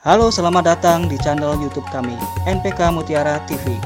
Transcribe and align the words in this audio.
Halo, 0.00 0.32
selamat 0.32 0.64
datang 0.64 1.12
di 1.12 1.20
channel 1.20 1.60
YouTube 1.60 1.84
kami, 1.92 2.16
NPK 2.48 2.88
Mutiara 2.88 3.36
TV. 3.44 3.76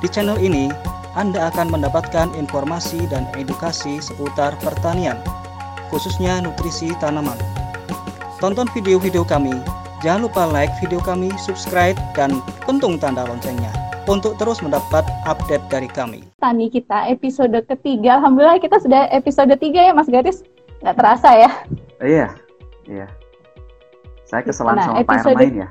Di 0.00 0.08
channel 0.08 0.40
ini, 0.40 0.72
Anda 1.12 1.52
akan 1.52 1.76
mendapatkan 1.76 2.32
informasi 2.32 3.04
dan 3.12 3.28
edukasi 3.36 4.00
seputar 4.00 4.56
pertanian, 4.64 5.20
khususnya 5.92 6.40
nutrisi 6.40 6.96
tanaman. 7.04 7.36
Tonton 8.40 8.64
video-video 8.72 9.28
kami, 9.28 9.52
jangan 10.00 10.24
lupa 10.24 10.48
like 10.48 10.72
video 10.80 11.04
kami, 11.04 11.28
subscribe, 11.36 12.00
dan 12.16 12.40
pentung 12.64 12.96
tanda 12.96 13.28
loncengnya 13.28 13.68
untuk 14.08 14.40
terus 14.40 14.64
mendapat 14.64 15.04
update 15.28 15.68
dari 15.68 15.92
kami. 15.92 16.24
Tani 16.40 16.72
kita 16.72 17.12
episode 17.12 17.60
ketiga, 17.68 18.24
Alhamdulillah 18.24 18.56
kita 18.56 18.80
sudah 18.80 19.12
episode 19.12 19.52
tiga 19.60 19.84
ya 19.84 19.92
Mas 19.92 20.08
Garis, 20.08 20.40
nggak 20.80 20.96
terasa 20.96 21.28
ya? 21.36 21.50
Iya, 22.00 22.32
iya. 22.88 23.25
Saya 24.26 24.42
keselan 24.42 24.74
Nah, 24.74 24.84
sama 24.90 24.98
Pak 25.00 25.02
episode- 25.06 25.38
Ermain 25.38 25.54
ya. 25.54 25.68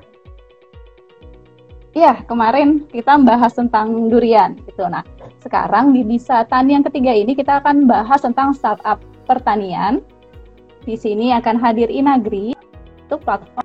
Iya, 1.95 2.13
kemarin 2.27 2.83
kita 2.91 3.15
bahas 3.23 3.55
tentang 3.55 4.11
durian 4.11 4.59
gitu. 4.67 4.83
Nah, 4.87 5.03
sekarang 5.39 5.95
di 5.95 6.03
Bisa 6.03 6.43
Tani 6.43 6.75
yang 6.75 6.83
ketiga 6.83 7.15
ini 7.15 7.31
kita 7.35 7.63
akan 7.63 7.87
bahas 7.87 8.19
tentang 8.19 8.51
startup 8.51 8.99
pertanian. 9.23 10.03
Di 10.83 10.99
sini 10.99 11.31
akan 11.31 11.55
hadir 11.55 11.87
Inagri, 11.87 12.51
itu 12.51 13.15
platform 13.23 13.63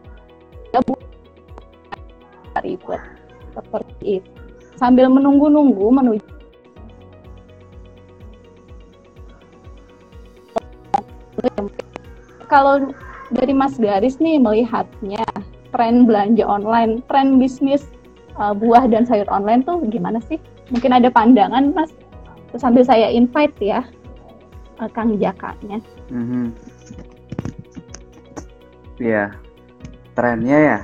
ribet 2.61 3.03
seperti 3.51 4.23
itu. 4.23 4.31
Sambil 4.79 5.11
menunggu-nunggu 5.11 5.87
menuju 5.91 6.29
kalau 12.51 12.91
dari 13.31 13.55
Mas 13.55 13.79
Garis 13.79 14.19
nih 14.19 14.43
melihatnya 14.43 15.23
tren 15.71 16.05
belanja 16.05 16.43
online, 16.43 17.03
tren 17.07 17.39
bisnis 17.39 17.87
uh, 18.35 18.51
buah 18.51 18.91
dan 18.91 19.07
sayur 19.07 19.27
online 19.31 19.63
tuh 19.63 19.79
gimana 19.87 20.19
sih? 20.27 20.37
Mungkin 20.75 20.91
ada 20.91 21.11
pandangan 21.11 21.71
Mas? 21.75 21.95
Terus 22.51 22.63
sambil 22.63 22.83
saya 22.83 23.07
invite 23.11 23.55
ya 23.63 23.87
uh, 24.83 24.91
Kang 24.91 25.15
Jakanya. 25.23 25.79
Mhm. 26.11 26.51
Iya, 29.01 29.33
trennya 30.13 30.59
ya. 30.61 30.79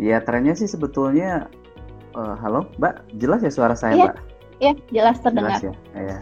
Iya, 0.00 0.16
trennya 0.24 0.56
sih 0.56 0.64
sebetulnya. 0.64 1.50
eh, 2.12 2.36
halo, 2.44 2.68
Mbak, 2.76 3.16
jelas 3.16 3.40
ya 3.40 3.48
suara 3.48 3.72
saya, 3.72 3.96
Iya, 3.96 4.04
Mbak? 4.04 4.16
Ya, 4.60 4.72
jelas 4.92 5.16
terdengar. 5.24 5.56
Jelas 5.60 5.64
ya. 5.64 5.74
Iya. 5.96 6.18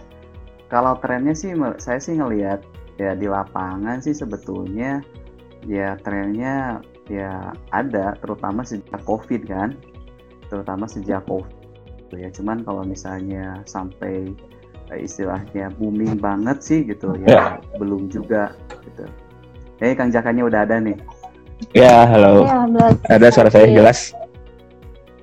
Kalau 0.71 0.95
trennya 1.03 1.35
sih, 1.35 1.51
saya 1.83 1.99
sih 1.99 2.15
ngelihat 2.15 2.63
ya 3.01 3.17
di 3.17 3.27
lapangan 3.27 3.99
sih 4.05 4.13
sebetulnya 4.13 5.03
ya 5.67 5.97
trennya 6.01 6.81
ya 7.11 7.51
ada, 7.75 8.15
terutama 8.23 8.63
sejak 8.63 9.03
COVID 9.03 9.43
kan, 9.51 9.75
terutama 10.49 10.87
sejak 10.87 11.27
COVID. 11.27 11.59
Ya, 12.15 12.31
cuman 12.31 12.67
kalau 12.67 12.83
misalnya 12.83 13.63
sampai 13.67 14.35
eh, 14.91 15.01
istilahnya 15.03 15.71
booming 15.79 16.19
banget 16.19 16.59
sih 16.63 16.81
gitu 16.87 17.15
ya, 17.27 17.59
belum 17.79 18.11
juga 18.11 18.55
gitu. 18.83 19.07
Eh, 19.81 19.97
Kang 19.97 20.13
Jakanya 20.13 20.45
udah 20.45 20.61
ada 20.67 20.77
nih. 20.83 20.99
Ya, 21.77 22.09
halo. 22.09 22.45
Ya, 22.45 22.65
jelas. 22.67 22.95
Ada 23.09 23.27
suara 23.33 23.51
saya 23.53 23.67
Oke. 23.69 23.77
jelas? 23.77 23.99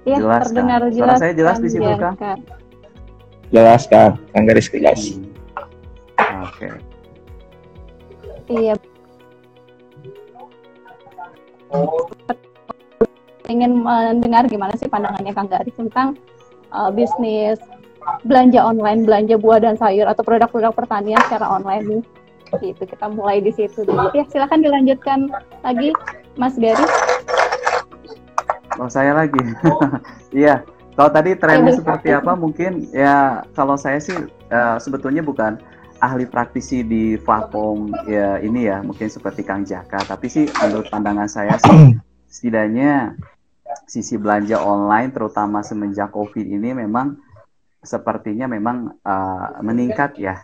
Ya, 0.07 0.17
Jelas, 0.23 0.43
terdengar. 0.47 0.79
Suara 0.87 0.93
jelas. 0.95 1.17
saya 1.19 1.33
jelas 1.35 1.57
di 1.59 1.69
situ, 1.69 1.89
Kang? 1.99 2.15
Jaka. 2.15 2.33
Jelas 3.51 3.81
kan? 3.91 4.11
Kang 4.31 4.43
Garis 4.47 4.67
jelas. 4.71 5.01
Hmm. 5.11 6.43
Oke. 6.47 6.67
Iya. 8.47 8.73
Ingin 13.47 13.79
mendengar 13.79 14.43
gimana 14.47 14.75
sih 14.75 14.91
pandangannya 14.91 15.31
Kang 15.31 15.47
Garis 15.47 15.75
tentang 15.75 16.19
uh, 16.71 16.91
bisnis 16.91 17.59
belanja 18.23 18.63
online, 18.63 19.03
belanja 19.03 19.35
buah 19.35 19.59
dan 19.59 19.75
sayur 19.75 20.07
atau 20.07 20.23
produk-produk 20.23 20.71
pertanian 20.71 21.19
secara 21.27 21.47
online 21.47 21.83
nih. 21.87 22.03
Gitu, 22.63 22.83
kita 22.87 23.11
mulai 23.11 23.43
di 23.43 23.51
situ 23.51 23.83
dulu. 23.83 24.07
Ya, 24.15 24.23
silakan 24.31 24.63
dilanjutkan 24.63 25.27
lagi 25.63 25.91
Mas 26.39 26.55
Garis. 26.55 26.91
Oh 28.77 28.87
saya 28.87 29.15
lagi. 29.15 29.41
Iya. 30.35 30.67
Kalau 30.97 31.13
tadi 31.13 31.37
trennya 31.37 31.77
seperti 31.77 32.09
apa 32.09 32.33
mungkin 32.33 32.89
ya 32.89 33.45
kalau 33.53 33.77
saya 33.77 34.01
sih 34.01 34.17
eh, 34.27 34.77
sebetulnya 34.81 35.21
bukan 35.21 35.61
ahli 35.99 36.25
praktisi 36.29 36.85
di 36.85 37.17
platform 37.17 37.93
ya 38.05 38.37
ini 38.41 38.69
ya 38.69 38.81
mungkin 38.81 39.09
seperti 39.09 39.41
Kang 39.43 39.65
Jaka. 39.65 40.03
Tapi 40.05 40.27
sih 40.29 40.45
menurut 40.63 40.87
pandangan 40.89 41.29
saya 41.29 41.57
sih 41.61 41.97
setidaknya 42.33 43.17
sisi 43.87 44.15
belanja 44.15 44.59
online 44.61 45.11
terutama 45.11 45.63
semenjak 45.63 46.11
Covid 46.13 46.43
ini 46.43 46.73
memang 46.75 47.17
sepertinya 47.81 48.49
memang 48.49 48.97
eh, 49.01 49.47
meningkat 49.63 50.17
ya. 50.21 50.37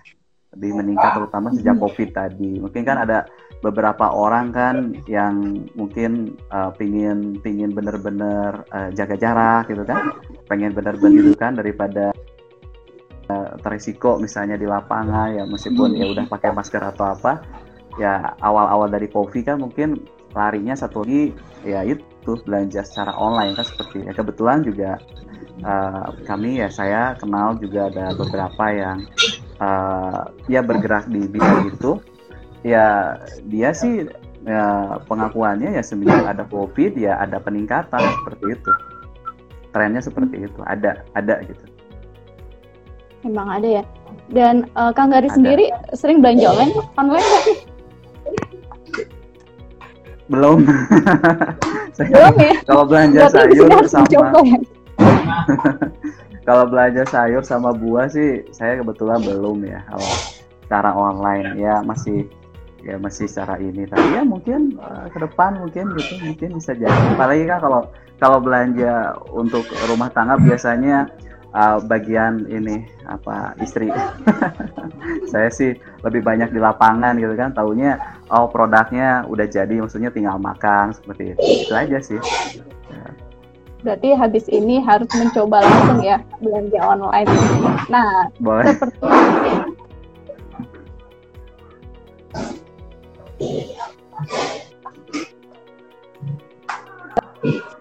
Lebih 0.53 0.85
meningkat 0.85 1.17
terutama 1.17 1.49
sejak 1.49 1.81
Covid 1.81 2.13
tadi. 2.13 2.61
Mungkin 2.61 2.85
kan 2.85 3.01
ada 3.01 3.25
beberapa 3.65 4.13
orang 4.13 4.53
kan 4.53 4.75
yang 5.09 5.65
mungkin 5.73 6.37
uh, 6.53 6.69
pingin 6.77 7.41
pingin 7.41 7.73
bener-bener 7.73 8.61
uh, 8.69 8.93
jaga 8.93 9.17
jarak 9.17 9.65
gitu 9.73 9.81
kan. 9.81 10.13
Pengen 10.45 10.77
bener-bener 10.77 11.25
gitu 11.25 11.33
kan 11.41 11.57
daripada 11.57 12.13
uh, 13.29 13.55
terisiko 13.61 14.17
misalnya 14.17 14.57
di 14.59 14.67
lapangan 14.67 15.35
ya 15.35 15.43
meskipun 15.45 15.95
ya 15.95 16.09
udah 16.09 16.25
pakai 16.27 16.51
masker 16.51 16.81
atau 16.81 17.13
apa 17.13 17.43
ya 18.01 18.33
awal-awal 18.41 18.89
dari 18.89 19.05
covid 19.11 19.45
kan 19.45 19.61
mungkin 19.61 20.01
larinya 20.33 20.73
satu 20.73 21.05
lagi 21.05 21.29
ya 21.61 21.85
itu 21.85 22.33
belanja 22.41 22.81
secara 22.81 23.13
online 23.13 23.53
kan 23.53 23.65
seperti 23.69 24.01
ya 24.09 24.17
kebetulan 24.17 24.65
juga 24.65 24.97
uh, 25.61 26.09
kami 26.25 26.57
ya 26.63 26.73
saya 26.73 27.13
kenal 27.21 27.53
juga 27.61 27.93
ada 27.93 28.17
beberapa 28.17 28.65
yang 28.73 29.05
uh, 29.61 30.33
ya 30.49 30.65
bergerak 30.65 31.05
di 31.11 31.29
bidang 31.29 31.69
itu. 31.69 32.01
Ya 32.63 33.19
dia 33.51 33.75
sih 33.75 34.07
ya, 34.47 34.63
pengakuannya 35.03 35.75
ya 35.75 35.83
semenjak 35.83 36.23
ada 36.23 36.47
covid 36.47 36.95
ya 36.95 37.19
ada 37.19 37.37
peningkatan 37.43 37.99
seperti 37.99 38.45
itu. 38.55 38.71
Trennya 39.75 40.01
seperti 40.05 40.47
itu 40.47 40.59
ada 40.63 41.03
ada 41.17 41.43
gitu 41.43 41.72
Memang 43.23 43.47
ada 43.49 43.81
ya. 43.81 43.83
Dan 44.29 44.67
uh, 44.73 44.91
Kang 44.91 45.09
Garis 45.09 45.31
Ada. 45.31 45.37
sendiri 45.37 45.65
sering 45.93 46.19
belanja 46.19 46.47
online 46.49 46.73
online 46.95 47.25
nggak 47.25 47.43
sih? 47.43 47.57
belum 50.25 50.63
Saya- 51.95 52.09
Belum 52.09 52.35
ya? 52.39 52.53
kalau 52.63 52.83
belanja 52.87 53.19
Berarti 53.27 53.53
sayur 53.59 53.85
sama 53.85 54.07
ya. 54.39 54.57
kalau 56.47 56.63
belanja 56.65 57.03
sayur 57.05 57.43
sama 57.43 57.69
buah 57.71 58.07
sih 58.07 58.41
saya 58.49 58.79
kebetulan 58.79 59.19
belum 59.19 59.63
ya 59.63 59.83
kalau 59.85 60.09
secara 60.63 60.91
online 60.91 61.59
ya 61.59 61.83
masih 61.83 62.25
ya 62.79 62.95
masih 62.97 63.27
secara 63.27 63.59
ini 63.59 63.83
tapi 63.85 64.07
ya 64.11 64.23
mungkin 64.23 64.75
eh, 64.75 65.05
ke 65.07 65.19
depan 65.19 65.59
mungkin 65.59 65.91
gitu 65.93 66.13
mungkin 66.19 66.49
bisa 66.55 66.71
jadi 66.71 66.91
apalagi 67.13 67.43
kan 67.45 67.59
kalau 67.59 67.81
kalau 68.17 68.39
belanja 68.39 69.13
untuk 69.29 69.63
rumah 69.85 70.07
tangga 70.09 70.39
biasanya 70.39 71.07
eh, 71.53 71.77
bagian 71.85 72.49
ini 72.49 72.89
apa 73.05 73.53
istri. 73.61 73.89
Saya 75.31 75.49
sih 75.53 75.77
lebih 76.01 76.25
banyak 76.25 76.49
di 76.49 76.59
lapangan 76.59 77.15
gitu 77.21 77.33
kan 77.37 77.53
taunya 77.53 78.01
oh 78.33 78.49
produknya 78.49 79.23
udah 79.29 79.45
jadi 79.47 79.81
maksudnya 79.81 80.09
tinggal 80.09 80.41
makan 80.41 80.93
seperti 80.93 81.37
itu. 81.37 81.69
Itu 81.69 81.73
aja 81.73 81.97
sih. 82.01 82.19
Berarti 83.83 84.15
habis 84.15 84.47
ini 84.47 84.79
harus 84.79 85.11
mencoba 85.11 85.59
langsung 85.59 85.99
ya 85.99 86.23
belanja 86.39 86.79
online. 86.79 87.27
Nah, 87.91 88.31
boleh. 88.39 88.71
seperti 97.43 97.72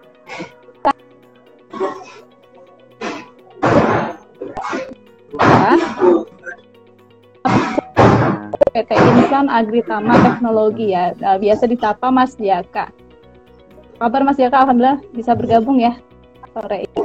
PT 8.73 8.89
ini 8.89 9.09
jurusan 9.21 9.47
Agritama 9.49 10.13
Teknologi 10.17 10.93
ya. 10.93 11.13
Uh, 11.21 11.37
biasa 11.37 11.69
ditapa 11.69 12.09
Mas 12.09 12.33
Jaka. 12.37 12.89
Kabar 14.01 14.21
Mas 14.25 14.37
Jaka, 14.37 14.65
alhamdulillah 14.65 15.01
bisa 15.13 15.37
bergabung 15.37 15.77
ya 15.81 15.97
sore 16.53 16.85
ini. 16.85 17.01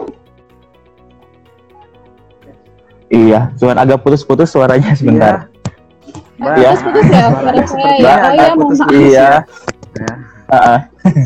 Iya, 3.09 3.49
cuman 3.57 3.77
agak 3.81 4.05
putus-putus 4.05 4.53
suaranya 4.53 4.93
sebentar. 4.93 5.49
Iya. 6.37 6.77
Putus-putus 6.77 7.07
ya 7.09 7.25
suara 7.33 7.63
saya 7.65 7.93
ya. 7.97 8.15
Oh 8.21 8.33
ya, 8.37 8.49
mohon 8.53 8.75
maaf. 8.77 8.93
Iya. 8.93 9.29
Ya. 9.97 10.13
Heeh. 10.49 10.79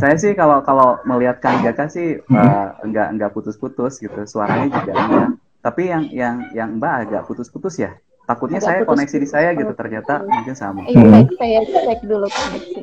saya 0.02 0.18
sih 0.18 0.34
kalau 0.34 0.58
kalau 0.66 0.98
melihat 1.06 1.38
Kang 1.38 1.62
Jaka 1.62 1.86
sih 1.86 2.18
Hmm. 2.26 2.42
eh, 2.42 2.66
enggak 2.82 3.06
enggak 3.14 3.30
putus-putus 3.30 4.02
gitu 4.02 4.18
suaranya 4.26 4.66
juga 4.66 4.92
enggak 4.98 5.28
tapi 5.62 5.82
yang 5.86 6.04
yang 6.10 6.36
yang 6.52 6.68
Mbak 6.76 6.94
agak 7.06 7.22
putus-putus 7.24 7.78
ya 7.78 7.94
takutnya 8.24 8.58
Agak 8.58 8.66
saya 8.66 8.78
putus-putus. 8.82 8.98
koneksi 8.98 9.16
di 9.16 9.28
saya 9.30 9.48
gitu 9.54 9.72
ternyata 9.72 10.14
mungkin 10.20 10.54
sama 10.54 10.80
Eh, 10.84 10.94
Hmm. 10.94 11.26
saya 11.38 11.60
cek 11.64 12.00
dulu 12.02 12.26
koneksi. 12.28 12.80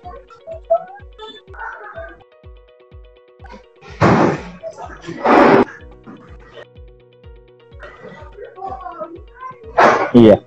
Iya. 10.12 10.38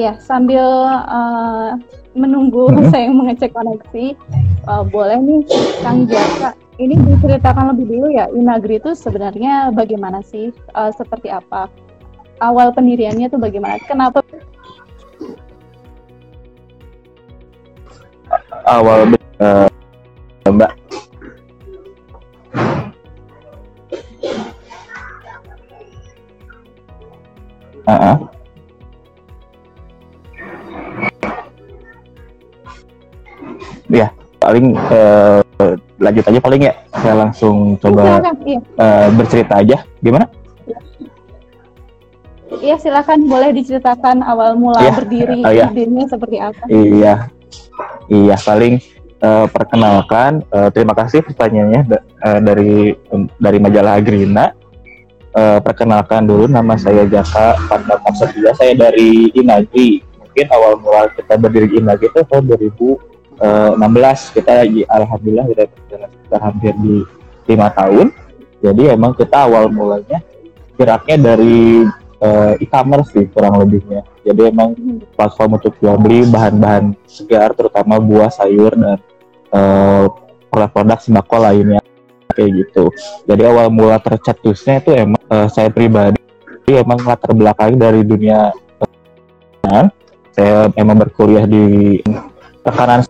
Ya, 0.00 0.16
sambil 0.18 0.64
eh, 0.88 1.70
menunggu 2.16 2.72
Mhm. 2.72 2.88
saya 2.92 3.08
mengecek 3.12 3.52
koneksi, 3.52 4.06
eh, 4.64 4.82
boleh 4.88 5.18
nih 5.20 5.40
Kang 5.84 6.08
Jaka, 6.08 6.56
ini 6.80 6.96
diceritakan 6.96 7.76
lebih 7.76 7.84
dulu 7.84 8.08
ya, 8.08 8.32
Inagri 8.32 8.80
itu 8.80 8.96
sebenarnya 8.96 9.72
bagaimana 9.76 10.24
sih, 10.24 10.48
Eh, 10.52 10.92
seperti 10.96 11.28
apa? 11.28 11.68
Awal 12.40 12.72
pendiriannya 12.72 13.28
tuh 13.28 13.38
bagaimana? 13.38 13.76
Kenapa? 13.84 14.24
Awal 18.64 19.12
eh, 19.42 19.68
Mbak. 20.48 20.72
Heeh. 27.82 28.16
Ya, 33.92 34.08
paling 34.40 34.72
eh, 34.72 35.41
lanjut 36.02 36.24
aja 36.26 36.40
paling 36.42 36.62
ya. 36.66 36.74
Saya 36.92 37.14
langsung 37.16 37.78
coba 37.78 38.02
Silakan, 38.18 38.34
iya, 38.42 38.58
eh, 38.58 39.06
bercerita 39.14 39.54
aja. 39.56 39.76
Gimana? 39.98 40.26
iya 42.60 42.76
silakan 42.76 43.26
boleh 43.26 43.50
diceritakan 43.56 44.20
awal 44.22 44.54
mula 44.54 44.76
Iya, 44.78 44.92
berdiri 44.92 45.40
oh, 45.40 45.50
iya. 45.50 45.66
idenya 45.72 46.04
seperti 46.04 46.36
apa? 46.36 46.62
Iya, 46.68 47.14
iya 48.06 48.36
paling 48.38 48.76
eh, 49.18 49.46
perkenalkan. 49.48 50.44
eh, 50.46 50.68
terima 50.70 50.92
kasih 50.92 51.24
pertanyaannya 51.24 51.80
da- 51.88 52.04
eh, 52.04 52.40
dari 52.44 52.72
dari 53.38 53.58
majalah 53.58 53.96
Agrina. 53.96 54.52
Eh, 55.32 55.58
perkenalkan 55.64 56.28
dulu 56.28 56.44
nama 56.44 56.76
saya 56.76 57.08
Jaka 57.08 57.56
Pandang 57.64 58.04
Setia. 58.12 58.52
Saya 58.52 58.76
dari 58.76 59.32
Inagri. 59.32 60.04
Mungkin 60.20 60.46
awal 60.52 60.76
mula 60.76 61.08
kita 61.16 61.40
berdiri 61.40 61.66
di 61.72 61.76
Inagri 61.80 62.12
itu 62.12 62.20
tahun 62.20 62.52
2016. 63.38 64.36
Kita 64.36 64.52
lagi 64.64 64.82
alhamdulillah 64.88 65.46
sudah 65.48 65.66
berjalan 65.68 66.08
sekitar 66.12 66.40
hampir 66.42 66.74
di 66.80 66.96
lima 67.48 67.68
tahun. 67.72 68.06
Jadi 68.62 68.82
emang 68.92 69.12
kita 69.18 69.36
awal 69.46 69.72
mulanya 69.72 70.18
geraknya 70.78 71.16
dari 71.34 71.86
eh, 72.22 72.52
e-commerce 72.62 73.14
sih 73.14 73.26
kurang 73.30 73.58
lebihnya. 73.58 74.04
Jadi 74.22 74.42
emang 74.50 74.76
platform 75.18 75.58
untuk 75.58 75.74
jual 75.82 75.98
beli 75.98 76.28
bahan-bahan 76.30 76.94
segar 77.08 77.54
terutama 77.58 77.98
buah 77.98 78.30
sayur 78.30 78.74
dan 78.76 78.98
eh, 79.52 80.04
produk-produk 80.52 80.98
sembako 81.00 81.36
lainnya 81.40 81.80
kayak 82.32 82.64
gitu 82.64 82.88
jadi 83.28 83.52
awal 83.52 83.68
mula 83.68 84.00
tercetusnya 84.00 84.80
itu 84.80 84.90
emang 84.96 85.22
eh, 85.28 85.48
saya 85.52 85.68
pribadi 85.68 86.20
emang 86.68 87.00
latar 87.04 87.36
belakang 87.36 87.76
dari 87.76 88.00
dunia 88.00 88.52
saya 90.32 90.72
emang 90.80 90.96
berkuliah 90.96 91.44
di 91.44 92.00
tekanan 92.64 93.04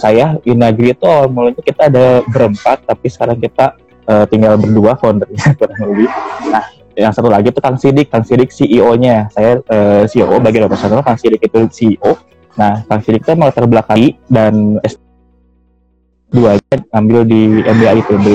saya 0.00 0.40
Inagri 0.48 0.96
itu 0.96 1.04
awal 1.04 1.28
mulanya 1.28 1.60
kita 1.60 1.92
ada 1.92 2.24
berempat 2.24 2.88
tapi 2.88 3.06
sekarang 3.12 3.36
kita 3.36 3.76
eh, 4.08 4.24
tinggal 4.32 4.56
berdua 4.56 4.96
foundernya 4.96 5.52
kurang 5.60 5.80
lebih 5.92 6.08
nah 6.48 6.64
yang 6.98 7.12
satu 7.14 7.30
lagi 7.32 7.48
itu 7.48 7.60
Kang 7.62 7.78
Sidik, 7.80 8.12
Kang 8.12 8.26
Sidik 8.26 8.52
CEO-nya. 8.52 9.30
Saya 9.32 9.62
eh, 9.62 10.04
CEO 10.10 10.36
bagian 10.42 10.68
operasional, 10.68 11.00
Kang 11.00 11.16
Sidik 11.16 11.40
itu 11.40 11.64
CEO. 11.70 12.18
Nah, 12.60 12.84
Kang 12.84 13.00
Sidik 13.00 13.24
itu 13.24 13.32
mau 13.38 13.48
terbelakang 13.48 14.20
dan 14.28 14.76
S2-nya 14.84 16.76
ambil 16.92 17.24
di 17.24 17.64
MBA 17.64 18.04
ITB. 18.04 18.26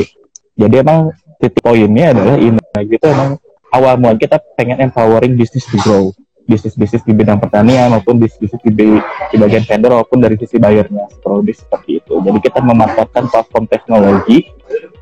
Jadi 0.55 0.75
emang 0.79 1.11
titik 1.37 1.61
poinnya 1.61 2.15
adalah 2.15 2.39
ini 2.39 2.63
gitu 2.87 3.05
emang 3.11 3.35
awal 3.75 3.99
mulai 3.99 4.15
kita 4.15 4.39
pengen 4.55 4.79
empowering 4.79 5.35
bisnis 5.35 5.67
to 5.67 5.75
grow. 5.83 6.15
Bisnis-bisnis 6.45 7.01
di 7.01 7.13
bidang 7.17 7.41
pertanian 7.41 7.89
maupun 7.89 8.21
bisnis-bisnis 8.21 8.61
di, 8.69 9.01
di 9.01 9.35
bagian 9.41 9.65
vendor 9.65 9.97
maupun 10.01 10.21
dari 10.21 10.37
sisi 10.37 10.61
bayarnya 10.61 11.09
kurang 11.25 11.41
lebih 11.41 11.57
seperti 11.57 12.05
itu. 12.05 12.13
Jadi 12.21 12.39
kita 12.39 12.61
memanfaatkan 12.61 13.33
platform 13.33 13.65
teknologi 13.65 14.53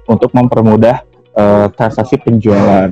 untuk 0.07 0.31
mempermudah 0.31 1.03
eh, 1.35 1.67
transaksi 1.75 2.15
penjualan 2.19 2.91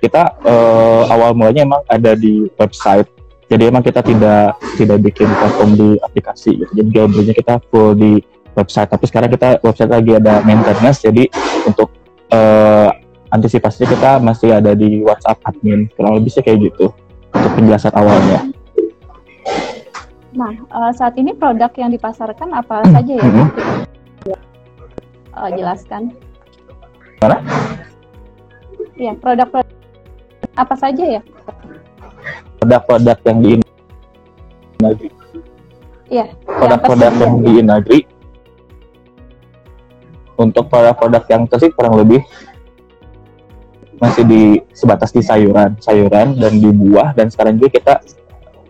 kita 0.00 0.22
eh, 0.44 1.02
awal 1.12 1.32
mulanya 1.32 1.64
emang 1.64 1.82
ada 1.88 2.12
di 2.14 2.46
website 2.56 3.08
jadi 3.46 3.70
emang 3.70 3.82
kita 3.82 4.02
tidak 4.02 4.58
tidak 4.74 4.98
bikin 5.02 5.28
platform 5.30 5.70
di 5.78 5.88
aplikasi 6.02 6.62
gitu. 6.62 6.72
jadi 6.76 6.88
jual 6.92 7.06
belinya 7.10 7.34
kita 7.34 7.54
full 7.70 7.96
di 7.96 8.20
website 8.54 8.90
tapi 8.90 9.04
sekarang 9.08 9.30
kita 9.32 9.58
website 9.64 9.92
lagi 9.92 10.12
ada 10.16 10.44
maintenance 10.44 11.00
jadi 11.02 11.30
untuk 11.64 11.90
eh, 12.30 12.88
antisipasinya 13.32 13.88
kita 13.90 14.10
masih 14.22 14.50
ada 14.54 14.72
di 14.76 15.02
WhatsApp 15.02 15.42
admin 15.42 15.88
kurang 15.96 16.20
lebih 16.20 16.30
sih 16.32 16.44
kayak 16.44 16.70
gitu 16.70 16.92
untuk 17.46 17.62
penjelasan 17.62 17.94
awalnya 17.94 18.42
Nah, 20.36 20.52
eh, 20.52 20.92
saat 20.92 21.16
ini 21.16 21.32
produk 21.32 21.72
yang 21.80 21.88
dipasarkan 21.88 22.52
apa 22.52 22.84
Hmm. 22.84 22.92
saja 22.92 23.12
ya? 23.16 23.24
Mhm. 23.24 23.46
Eh, 25.32 25.50
jelaskan. 25.56 26.12
Mana? 27.24 27.40
Iya, 29.00 29.16
produk-produk 29.16 29.72
apa 30.60 30.74
saja 30.76 31.04
ya? 31.08 31.22
produk-produk 32.60 33.16
yang 33.24 33.38
di 33.40 33.48
Inagri 34.76 35.08
Iya. 36.12 36.26
produk-produk 36.44 37.12
yang 37.16 37.32
saja? 37.32 37.44
di 37.46 37.50
Inagri 37.62 37.98
untuk 40.36 40.68
produk-produk 40.68 41.22
yang 41.32 41.42
tersebut 41.48 41.72
kurang 41.78 41.96
lebih 41.96 42.20
masih 43.96 44.24
di 44.28 44.42
sebatas 44.76 45.10
di 45.12 45.24
sayuran, 45.24 45.76
sayuran 45.80 46.36
dan 46.36 46.52
di 46.60 46.68
buah 46.68 47.16
dan 47.16 47.32
sekarang 47.32 47.56
juga 47.56 47.70
kita 47.80 47.94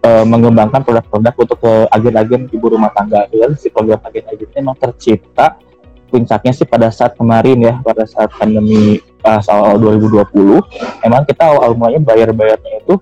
eh, 0.06 0.24
mengembangkan 0.24 0.86
produk-produk 0.86 1.34
untuk 1.34 1.58
ke 1.58 1.72
agen-agen 1.90 2.46
ibu 2.50 2.66
rumah 2.70 2.94
tangga. 2.94 3.26
Dan 3.30 3.58
si 3.58 3.68
program 3.70 3.98
agen-agen 4.06 4.46
ini 4.46 4.54
memang 4.62 4.78
tercipta 4.78 5.58
puncaknya 6.06 6.52
sih 6.54 6.66
pada 6.66 6.88
saat 6.88 7.18
kemarin 7.18 7.58
ya, 7.58 7.74
pada 7.82 8.06
saat 8.06 8.30
pandemi 8.34 9.02
uh, 9.26 9.42
awal 9.50 9.76
2020. 9.98 10.62
Emang 11.02 11.22
kita 11.26 11.50
awal 11.50 11.74
mulanya 11.74 12.00
bayar-bayarnya 12.06 12.86
itu 12.86 12.94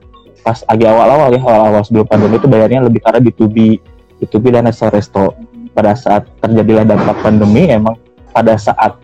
pas 0.45 0.61
lagi 0.69 0.85
awal-awal 0.85 1.29
ya, 1.33 1.41
awal-awal 1.41 1.83
sebelum 1.85 2.07
pandemi 2.09 2.37
itu 2.41 2.49
bayarnya 2.49 2.81
lebih 2.85 3.01
karena 3.05 3.21
B2B, 3.21 3.57
B2B 4.25 4.45
dan 4.53 4.65
resto-resto. 4.69 5.37
Pada 5.75 5.99
saat 5.99 6.31
terjadilah 6.39 6.87
dampak 6.87 7.19
pandemi, 7.19 7.67
emang 7.67 7.99
pada 8.31 8.55
saat 8.55 8.95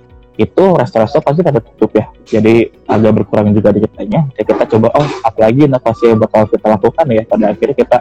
itu 0.40 0.64
resto-resto 0.72 1.20
pasti 1.20 1.44
pada 1.44 1.60
tutup 1.60 1.92
ya. 1.92 2.08
Jadi 2.24 2.72
agak 2.88 3.12
berkurang 3.20 3.52
juga 3.52 3.76
di 3.76 3.84
kitanya. 3.84 4.24
Ya 4.32 4.42
kita 4.48 4.64
coba, 4.64 4.88
oh 4.96 5.08
apalagi 5.20 5.68
inovasi 5.68 6.08
yang 6.08 6.18
bakal 6.24 6.48
kita 6.48 6.66
lakukan 6.72 7.06
ya. 7.12 7.22
Pada 7.28 7.44
akhirnya 7.52 7.76
kita 7.76 7.96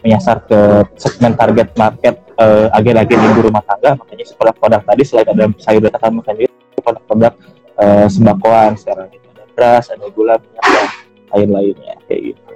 menyasar 0.00 0.36
ke 0.46 0.60
segmen 0.94 1.34
target 1.34 1.74
market 1.74 2.14
eh, 2.38 2.76
agen-agen 2.78 3.18
ibu 3.18 3.50
rumah 3.50 3.62
tangga. 3.66 3.98
Makanya 3.98 4.24
si 4.24 4.32
produk-produk 4.38 4.80
tadi 4.86 5.02
selain 5.02 5.28
ada 5.34 5.44
sayur 5.58 5.82
dan 5.82 5.92
tanaman 5.98 6.22
sendiri, 6.22 6.54
produk-produk 6.78 7.32
eh, 7.82 8.06
sembakoan 8.06 8.70
sekarang 8.78 9.10
itu 9.10 9.26
ada 9.34 9.44
beras, 9.50 9.84
ada 9.90 10.06
gula, 10.14 10.34
minyak 10.38 10.64
dan 10.70 10.86
lain-lainnya 11.34 11.94
kayak 12.06 12.20
gitu. 12.32 12.52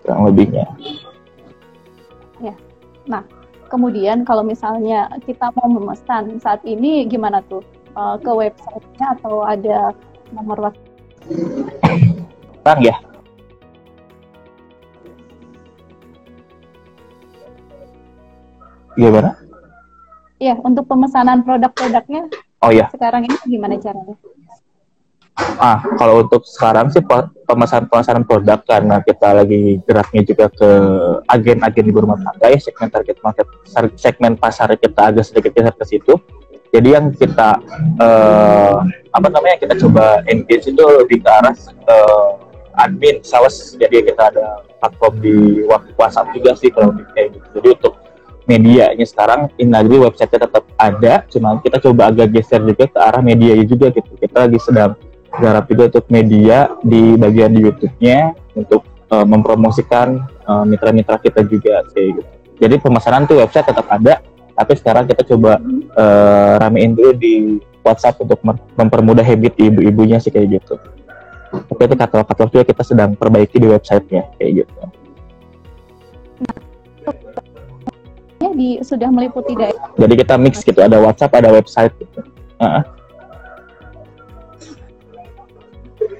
Kurang 0.00 0.20
lebihnya. 0.32 0.64
Kemudian 3.68 4.24
kalau 4.24 4.40
misalnya 4.40 5.12
kita 5.28 5.52
mau 5.52 5.68
memesan 5.68 6.40
saat 6.40 6.64
ini 6.64 7.04
gimana 7.04 7.44
tuh? 7.46 7.60
Eh, 7.98 8.16
ke 8.24 8.30
websitenya 8.30 9.06
atau 9.20 9.44
ada 9.44 9.92
nomor 10.32 10.70
WhatsApp? 10.70 10.88
Sekarang 12.64 12.82
ya, 12.84 12.96
gimana? 18.96 19.30
Iya, 20.38 20.54
untuk 20.62 20.86
pemesanan 20.86 21.42
produk-produknya 21.42 22.30
Oh 22.58 22.74
ya, 22.74 22.90
sekarang 22.90 23.22
ini 23.22 23.38
gimana 23.46 23.78
caranya? 23.78 24.18
Ah 25.38 25.78
kalau 25.98 26.26
untuk 26.26 26.42
sekarang 26.42 26.90
sih 26.90 27.02
pe- 27.02 27.30
pemasaran-pemasaran 27.46 28.26
produk 28.26 28.58
karena 28.66 28.98
kita 29.02 29.28
lagi 29.32 29.78
geraknya 29.86 30.22
juga 30.26 30.46
ke 30.50 30.70
agen-agen 31.30 31.86
ibu 31.88 31.98
rumah 32.02 32.18
tangga 32.18 32.46
ya 32.50 32.58
segmen 32.58 32.90
target 32.90 33.16
market 33.22 33.46
segmen 33.94 34.34
pasar 34.34 34.74
kita 34.74 35.14
agak 35.14 35.24
sedikit 35.24 35.54
geser 35.54 35.74
ke 35.74 35.84
situ. 35.86 36.14
Jadi 36.68 36.88
yang 36.92 37.08
kita 37.16 37.64
eh, 37.96 38.76
apa 39.08 39.28
namanya 39.32 39.56
kita 39.56 39.72
coba 39.80 40.20
engage 40.28 40.68
itu 40.68 40.84
lebih 40.84 41.24
ke 41.24 41.30
arah 41.30 41.56
eh, 41.88 42.30
admin 42.84 43.24
sales. 43.24 43.72
Jadi 43.80 44.12
kita 44.12 44.28
ada 44.28 44.60
platform 44.78 45.14
di 45.24 45.64
WhatsApp 45.96 46.34
juga 46.36 46.52
sih 46.58 46.68
kalau 46.68 46.92
kayak 47.16 47.32
gitu. 47.34 47.46
Jadi 47.56 47.68
untuk 47.72 47.94
medianya 48.44 49.04
sekarang 49.04 49.48
Inagri 49.56 49.96
website-nya 49.96 50.44
tetap 50.44 50.64
ada 50.76 51.24
cuma 51.28 51.56
kita 51.60 51.76
coba 51.84 52.12
agak 52.12 52.32
geser 52.36 52.60
juga 52.64 52.84
ke 52.84 52.98
arah 53.00 53.24
media 53.24 53.56
juga 53.64 53.88
gitu. 53.88 54.12
Kita 54.20 54.44
lagi 54.44 54.60
sedang 54.60 54.92
garap 55.38 55.64
juga 55.66 55.82
untuk 55.88 56.06
media 56.08 56.58
di 56.80 57.14
bagian 57.14 57.50
di 57.50 57.60
YouTube-nya 57.62 58.18
untuk 58.54 58.82
eh, 59.08 59.26
mempromosikan 59.26 60.08
eh, 60.24 60.64
mitra-mitra 60.64 61.16
kita 61.16 61.42
juga 61.42 61.82
kayak 61.90 62.08
gitu 62.18 62.30
jadi 62.58 62.74
pemasaran 62.76 63.24
tuh 63.24 63.38
website 63.38 63.66
tetap 63.66 63.86
ada 63.86 64.18
tapi 64.52 64.72
sekarang 64.74 65.06
kita 65.06 65.22
coba 65.24 65.62
eh, 65.94 66.54
ramein 66.58 66.92
dulu 66.92 67.12
di 67.14 67.34
WhatsApp 67.80 68.18
untuk 68.18 68.42
mempermudah 68.74 69.22
habit 69.22 69.54
ibu-ibunya 69.56 70.18
sih 70.18 70.28
kayak 70.28 70.60
gitu 70.60 70.76
tapi 71.48 71.82
itu 71.82 71.96
katalog-katalog 71.96 72.50
juga 72.52 72.64
kita 72.66 72.82
sedang 72.84 73.16
perbaiki 73.16 73.56
di 73.56 73.68
websitenya 73.70 74.28
kayak 74.36 74.64
gitu 74.64 74.74
Ya, 78.38 78.54
di 78.54 78.78
sudah 78.86 79.10
meliputi 79.10 79.50
daerah. 79.58 79.90
jadi 79.98 80.14
kita 80.14 80.34
mix 80.38 80.62
gitu 80.62 80.78
ada 80.78 81.02
WhatsApp 81.02 81.42
ada 81.42 81.50
website 81.50 81.90
gitu 81.98 82.22
Heeh. 82.62 82.82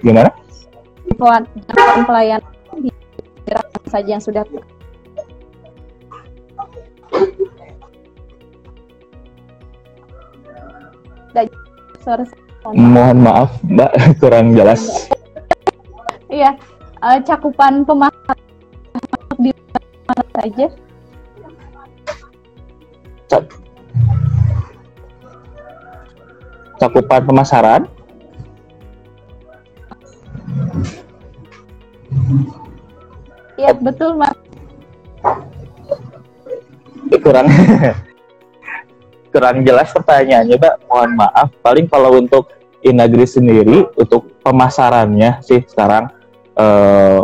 Gimana? 0.02 0.30
Jangkauan 1.08 1.42
jangkauan 1.66 2.02
pelayanan 2.06 2.52
di 2.78 2.90
saja 3.88 4.10
yang 4.18 4.22
sudah 4.22 4.44
mohon 12.74 13.18
maaf 13.24 13.50
mbak 13.64 13.92
kurang 14.20 14.52
jelas. 14.56 15.08
Iya, 16.28 16.52
eh, 17.00 17.18
cakupan 17.24 17.88
pemasaran 17.88 18.38
di 19.40 19.50
mana 20.04 20.24
saja? 20.36 20.66
Cakupan 26.78 27.20
pemasaran 27.26 27.82
Iya, 33.58 33.73
betul, 33.75 34.14
Mas. 34.14 34.37
Kurang. 37.18 37.49
Kurang 39.35 39.56
jelas 39.66 39.92
pertanyaannya 39.92 40.56
mbak. 40.56 40.75
Mohon 40.88 41.11
maaf. 41.20 41.49
Paling 41.61 41.87
kalau 41.90 42.16
untuk 42.16 42.49
Inagri 42.78 43.26
sendiri 43.26 43.90
untuk 43.99 44.30
pemasarannya 44.40 45.42
sih 45.42 45.66
sekarang 45.66 46.08
eh, 46.54 47.20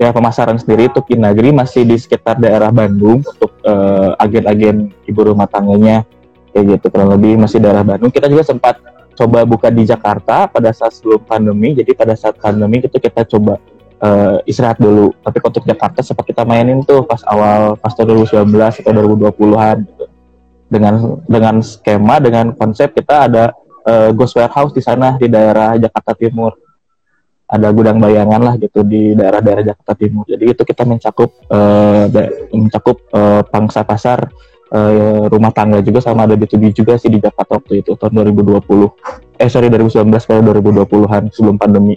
ya 0.00 0.10
pemasaran 0.16 0.56
sendiri 0.56 0.88
untuk 0.88 1.06
Inagri 1.12 1.52
masih 1.52 1.84
di 1.84 2.00
sekitar 2.00 2.40
daerah 2.40 2.72
Bandung 2.72 3.20
untuk 3.20 3.52
eh, 3.62 4.10
agen-agen 4.16 4.90
ibu 5.04 5.20
rumah 5.20 5.44
tangganya 5.44 6.08
kayak 6.56 6.80
gitu 6.80 6.86
kurang 6.88 7.12
lebih 7.14 7.36
masih 7.36 7.60
daerah 7.60 7.84
Bandung. 7.84 8.08
Kita 8.08 8.26
juga 8.32 8.48
sempat 8.48 8.80
coba 9.12 9.44
buka 9.44 9.68
di 9.68 9.84
Jakarta 9.84 10.48
pada 10.48 10.72
saat 10.72 10.96
sebelum 10.96 11.20
pandemi. 11.22 11.76
Jadi 11.76 11.92
pada 11.92 12.16
saat 12.16 12.40
pandemi 12.40 12.80
itu 12.80 12.96
kita 12.96 13.28
coba 13.28 13.60
eh, 14.02 14.36
istirahat 14.48 14.78
dulu. 14.78 15.14
Tapi 15.22 15.38
untuk 15.42 15.62
Jakarta 15.66 16.00
sempat 16.02 16.24
kita 16.26 16.42
mainin 16.46 16.82
tuh 16.86 17.04
pas 17.04 17.20
awal 17.26 17.74
pas 17.78 17.92
tahun 17.94 18.26
2019 18.26 18.82
atau 18.82 18.92
2020-an 18.92 19.76
gitu 19.86 20.04
dengan 20.68 21.16
dengan 21.24 21.54
skema 21.64 22.20
dengan 22.20 22.52
konsep 22.52 22.92
kita 22.92 23.30
ada 23.30 23.44
eh, 23.86 24.10
ghost 24.12 24.36
warehouse 24.36 24.72
di 24.74 24.82
sana 24.84 25.16
di 25.16 25.26
daerah 25.26 25.74
Jakarta 25.76 26.14
Timur. 26.14 26.52
Ada 27.48 27.72
gudang 27.72 27.96
bayangan 27.96 28.44
lah 28.44 28.54
gitu 28.60 28.84
di 28.84 29.16
daerah-daerah 29.16 29.64
Jakarta 29.72 29.96
Timur. 29.96 30.28
Jadi 30.28 30.52
itu 30.52 30.62
kita 30.68 30.84
mencakup 30.84 31.32
da- 32.12 32.32
mencakup 32.52 32.96
eh, 33.08 33.42
pangsa 33.48 33.88
pasar 33.88 34.28
eh, 34.72 35.24
rumah 35.28 35.52
tangga 35.52 35.80
juga 35.80 36.04
sama 36.04 36.28
ada 36.28 36.36
B2B 36.36 36.76
juga 36.76 37.00
sih 37.00 37.08
di 37.08 37.18
Jakarta 37.20 37.56
waktu 37.56 37.80
itu 37.80 37.96
tahun 37.96 38.32
2020 38.36 39.40
eh 39.40 39.48
sorry 39.48 39.72
2019 39.72 40.28
kalau 40.28 40.40
2020-an 40.60 41.32
sebelum 41.32 41.56
pandemi 41.56 41.96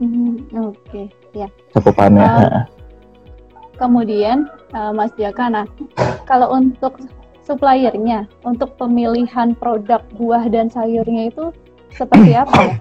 Hmm, 0.00 0.40
Oke, 0.72 1.12
ya. 1.36 1.48
cakupannya 1.76 2.24
Ah. 2.24 2.64
Kemudian, 3.76 4.48
eh, 4.72 4.92
Mas 4.92 5.12
Jaka, 5.16 5.48
nah, 5.52 5.64
kalau 6.24 6.52
untuk 6.52 6.96
suppliernya, 7.44 8.28
untuk 8.44 8.76
pemilihan 8.76 9.52
produk 9.56 10.00
buah 10.16 10.48
dan 10.48 10.68
sayurnya 10.68 11.28
itu 11.28 11.52
seperti 11.92 12.32
apa 12.32 12.54
ya? 12.60 12.74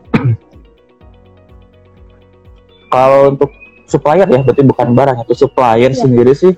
kalau 2.89 3.33
untuk 3.33 3.49
supplier 3.85 4.25
ya 4.29 4.41
berarti 4.41 4.63
bukan 4.65 4.87
barang 4.93 5.17
itu 5.25 5.33
supplier 5.45 5.91
Iya. 5.93 6.01
sendiri 6.05 6.33
sih 6.33 6.53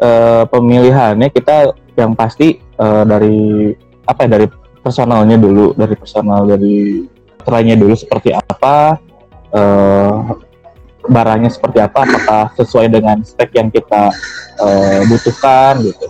eh, 0.00 0.42
pemilihannya 0.48 1.28
kita 1.32 1.72
yang 1.96 2.12
pasti 2.12 2.60
eh, 2.60 3.02
dari 3.08 3.72
apa 4.04 4.28
ya 4.28 4.36
dari 4.36 4.46
personalnya 4.84 5.40
dulu 5.40 5.72
dari 5.72 5.94
personal 5.96 6.44
dari 6.44 7.08
trainya 7.40 7.76
dulu 7.76 7.96
seperti 7.96 8.36
apa 8.36 9.00
eh, 9.54 10.18
barangnya 11.04 11.50
seperti 11.52 11.78
apa 11.84 12.02
apakah 12.02 12.44
sesuai 12.56 12.88
dengan 12.88 13.20
spek 13.22 13.54
yang 13.54 13.68
kita 13.70 14.10
eh, 14.60 15.00
butuhkan 15.06 15.80
gitu. 15.84 16.06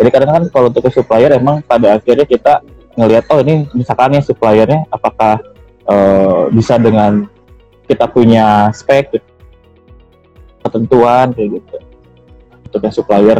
Jadi 0.00 0.08
kadang 0.08 0.30
kan 0.34 0.44
kalau 0.50 0.66
untuk 0.72 0.88
supplier 0.90 1.30
emang 1.36 1.62
pada 1.62 2.00
akhirnya 2.00 2.26
kita 2.26 2.64
ngelihat 2.98 3.24
oh 3.32 3.40
ini 3.40 3.68
misalkan 3.72 4.18
ya 4.18 4.22
suppliernya 4.24 4.88
apakah 4.90 5.38
eh, 5.86 6.42
bisa 6.50 6.80
dengan 6.80 7.28
kita 7.86 8.08
punya 8.08 8.72
spek 8.72 9.12
gitu, 9.14 9.30
ketentuan 10.64 11.30
kayak 11.36 11.60
gitu. 11.60 11.76
Untuk 12.72 12.80
yang 12.88 12.94
supplier 12.94 13.38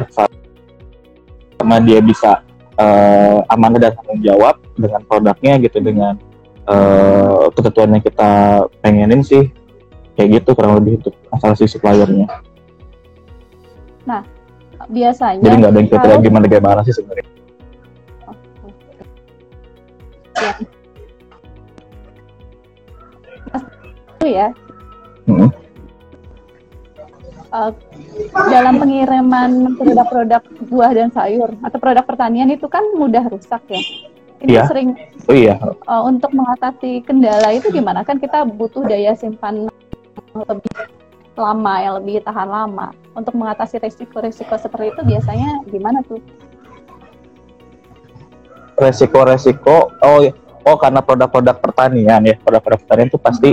sama 1.56 1.78
dia 1.80 2.04
bisa 2.04 2.44
eh, 2.76 3.38
amanah 3.48 3.80
dan 3.80 3.92
tanggung 3.96 4.20
jawab 4.20 4.60
dengan 4.76 5.00
produknya 5.08 5.56
gitu 5.62 5.78
dengan 5.80 6.20
eh, 6.68 7.42
ketentuan 7.56 7.90
yang 7.98 8.04
kita 8.04 8.30
pengenin 8.78 9.22
sih 9.24 9.50
kayak 10.14 10.42
gitu 10.42 10.54
kurang 10.54 10.76
lebih 10.78 11.02
untuk 11.02 11.14
masalah 11.32 11.56
si 11.56 11.66
suppliernya 11.66 12.28
Biasanya, 14.90 15.46
jadi 15.46 15.54
nggak 15.62 15.70
ada 15.70 15.78
yang 15.78 15.88
kriteria 15.94 16.10
kalau- 16.18 16.26
gimana 16.26 16.46
gimana 16.50 16.80
sih 16.82 16.90
sebenarnya 16.90 17.30
itu 24.22 24.26
ya, 24.26 24.48
Mm-mm. 25.26 25.50
eh, 27.50 27.70
dalam 28.50 28.74
pengiriman 28.78 29.50
produk-produk 29.78 30.42
buah 30.70 30.90
dan 30.94 31.10
sayur 31.10 31.50
atau 31.62 31.78
produk 31.78 32.06
pertanian 32.06 32.50
itu 32.50 32.66
kan 32.70 32.82
mudah 32.94 33.26
rusak 33.26 33.62
ya. 33.66 33.82
Itu 34.42 34.58
Iya. 34.58 34.66
sering 34.66 34.98
oh 35.30 35.36
iya 35.38 35.54
eh, 35.62 36.02
untuk 36.02 36.34
mengatasi 36.34 37.06
kendala 37.06 37.54
itu 37.54 37.70
gimana? 37.70 38.02
Kan 38.02 38.18
kita 38.18 38.42
butuh 38.42 38.82
daya 38.84 39.14
simpan 39.14 39.70
lebih 40.34 40.74
lama 41.38 41.74
ya, 41.80 41.90
lebih 41.96 42.20
tahan 42.26 42.48
lama. 42.50 42.92
Untuk 43.14 43.32
mengatasi 43.38 43.80
risiko-risiko 43.80 44.52
seperti 44.58 44.92
itu 44.92 45.00
biasanya 45.06 45.62
gimana 45.70 46.02
tuh? 46.04 46.20
resiko-resiko 48.82 49.92
oh 50.02 50.18
iya. 50.24 50.32
oh 50.66 50.76
karena 50.78 51.00
produk-produk 51.04 51.56
pertanian 51.62 52.22
ya 52.24 52.34
produk-produk 52.40 52.80
pertanian 52.82 53.08
itu 53.10 53.20
pasti 53.20 53.50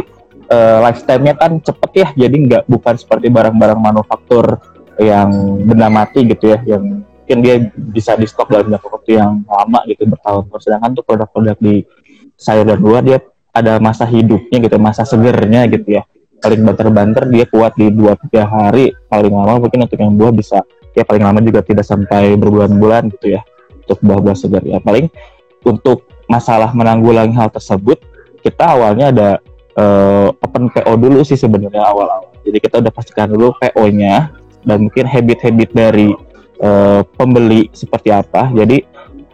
eh, 0.49 0.77
lifetime-nya 0.81 1.33
kan 1.37 1.51
cepet 1.61 1.91
ya 1.93 2.07
jadi 2.27 2.35
nggak 2.35 2.63
bukan 2.65 2.95
seperti 2.97 3.27
barang-barang 3.29 3.79
manufaktur 3.79 4.57
yang 4.99 5.31
benda 5.63 5.87
mati 5.87 6.27
gitu 6.27 6.55
ya 6.55 6.59
yang 6.65 7.03
mungkin 7.29 7.45
dia 7.45 7.61
bisa 7.77 8.17
di 8.17 8.25
stok 8.25 8.49
dalam 8.49 8.73
jangka 8.73 8.89
waktu 8.89 9.21
yang 9.21 9.45
lama 9.45 9.85
gitu 9.85 10.01
bertahun-tahun. 10.09 10.61
Sedangkan 10.65 10.97
tuh 10.97 11.05
produk-produk 11.05 11.57
di 11.61 11.85
sayur 12.33 12.65
dan 12.65 12.81
buah 12.81 13.05
dia 13.05 13.21
ada 13.53 13.77
masa 13.77 14.09
hidupnya 14.09 14.57
gitu 14.65 14.81
masa 14.81 15.05
segernya 15.05 15.69
gitu 15.69 16.01
ya. 16.01 16.09
Paling 16.41 16.65
banter-banter 16.65 17.29
dia 17.29 17.45
kuat 17.45 17.77
di 17.77 17.93
dua 17.93 18.17
tiga 18.17 18.49
hari 18.49 18.97
paling 19.05 19.29
lama 19.29 19.61
mungkin 19.61 19.85
untuk 19.85 20.01
yang 20.01 20.17
buah 20.17 20.33
bisa 20.33 20.65
ya 20.97 21.05
paling 21.05 21.21
lama 21.21 21.37
juga 21.45 21.61
tidak 21.61 21.85
sampai 21.85 22.33
berbulan-bulan 22.33 23.13
gitu 23.13 23.37
ya 23.37 23.45
untuk 23.85 24.01
buah-buah 24.01 24.33
segar 24.33 24.65
ya. 24.65 24.81
Paling 24.81 25.05
untuk 25.69 26.09
masalah 26.25 26.73
menanggulangi 26.73 27.37
hal 27.37 27.53
tersebut 27.53 28.01
kita 28.41 28.73
awalnya 28.73 29.13
ada 29.13 29.29
eh, 29.77 30.33
open 30.33 30.73
PO 30.73 30.97
dulu 30.97 31.21
sih 31.21 31.37
sebenarnya 31.37 31.93
awal-awal. 31.93 32.33
Jadi 32.41 32.57
kita 32.57 32.81
udah 32.81 32.89
pastikan 32.89 33.29
dulu 33.29 33.53
PO-nya 33.61 34.33
dan 34.65 34.89
mungkin 34.89 35.05
habit-habit 35.05 35.69
dari 35.77 36.09
eh, 36.59 37.01
pembeli 37.15 37.71
seperti 37.71 38.09
apa. 38.11 38.51
Jadi 38.51 38.83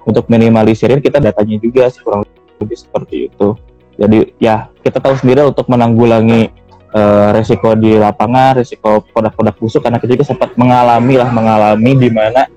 untuk 0.06 0.30
minimalisir 0.30 0.94
kita 1.02 1.18
datanya 1.18 1.58
juga 1.58 1.90
kurang 2.02 2.24
lebih 2.62 2.78
seperti 2.78 3.28
itu. 3.34 3.58
Jadi 3.98 4.38
ya 4.38 4.70
kita 4.86 5.02
tahu 5.02 5.16
sendiri 5.18 5.48
untuk 5.48 5.66
menanggulangi 5.72 6.52
uh, 6.92 7.30
resiko 7.32 7.74
di 7.80 7.96
lapangan, 7.96 8.60
resiko 8.60 9.04
produk-produk 9.08 9.56
busuk 9.56 9.82
karena 9.84 9.98
kita 10.00 10.20
juga 10.20 10.28
sempat 10.36 10.52
mengalami 10.60 11.16
lah 11.16 11.30
mengalami 11.32 11.92
di 11.96 12.10
mana 12.12 12.48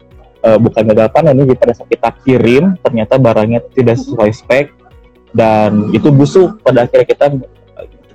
uh, 0.42 0.58
bukan 0.58 0.82
gagal 0.92 1.08
panen 1.14 1.38
ini 1.38 1.54
pada 1.54 1.72
saat 1.78 1.88
kita 1.90 2.10
kirim 2.26 2.74
ternyata 2.82 3.22
barangnya 3.22 3.62
tidak 3.70 4.02
sesuai 4.02 4.30
spek 4.34 4.66
dan 5.30 5.94
itu 5.94 6.10
busuk. 6.10 6.58
Pada 6.62 6.84
akhirnya 6.84 7.06
kita 7.06 7.26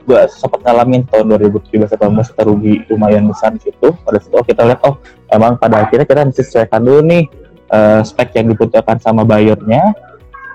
gua 0.04 0.28
sempat 0.28 0.60
ngalamin 0.64 1.08
tahun 1.08 1.36
2017 1.40 1.96
2018 1.96 2.32
kita 2.36 2.44
rugi 2.44 2.76
lumayan 2.92 3.28
besar 3.32 3.56
di 3.56 3.62
situ 3.64 3.88
pada 4.04 4.18
situ 4.20 4.36
oh, 4.36 4.46
kita 4.46 4.62
lihat 4.68 4.82
oh 4.84 5.00
emang 5.32 5.56
pada 5.56 5.88
akhirnya 5.88 6.06
kita 6.08 6.22
sesuaikan 6.44 6.84
dulu 6.84 7.02
nih 7.04 7.24
uh, 7.72 8.02
spek 8.06 8.36
yang 8.38 8.52
dibutuhkan 8.52 9.00
sama 9.00 9.24
bayarnya 9.24 9.96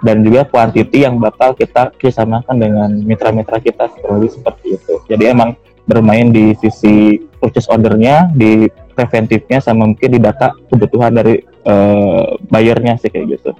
dan 0.02 0.22
juga 0.22 0.46
kuantiti 0.46 1.02
yang 1.02 1.18
bakal 1.18 1.54
kita 1.58 1.90
kerjasamakan 1.98 2.56
dengan 2.58 2.90
mitra-mitra 3.02 3.58
kita 3.58 3.90
lebih 4.06 4.30
seperti 4.30 4.78
itu. 4.78 4.94
Jadi 5.10 5.24
emang 5.26 5.58
bermain 5.88 6.30
di 6.30 6.54
sisi 6.60 7.18
purchase 7.40 7.66
ordernya, 7.66 8.30
di 8.30 8.68
preventifnya, 8.94 9.58
sama 9.58 9.88
mungkin 9.88 10.10
di 10.14 10.20
data 10.20 10.54
kebutuhan 10.70 11.16
dari 11.16 11.42
uh, 11.66 12.36
bayarnya 12.52 13.00
sih 13.00 13.10
kayak 13.10 13.38
gitu. 13.38 13.50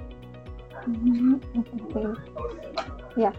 Ya, 3.17 3.35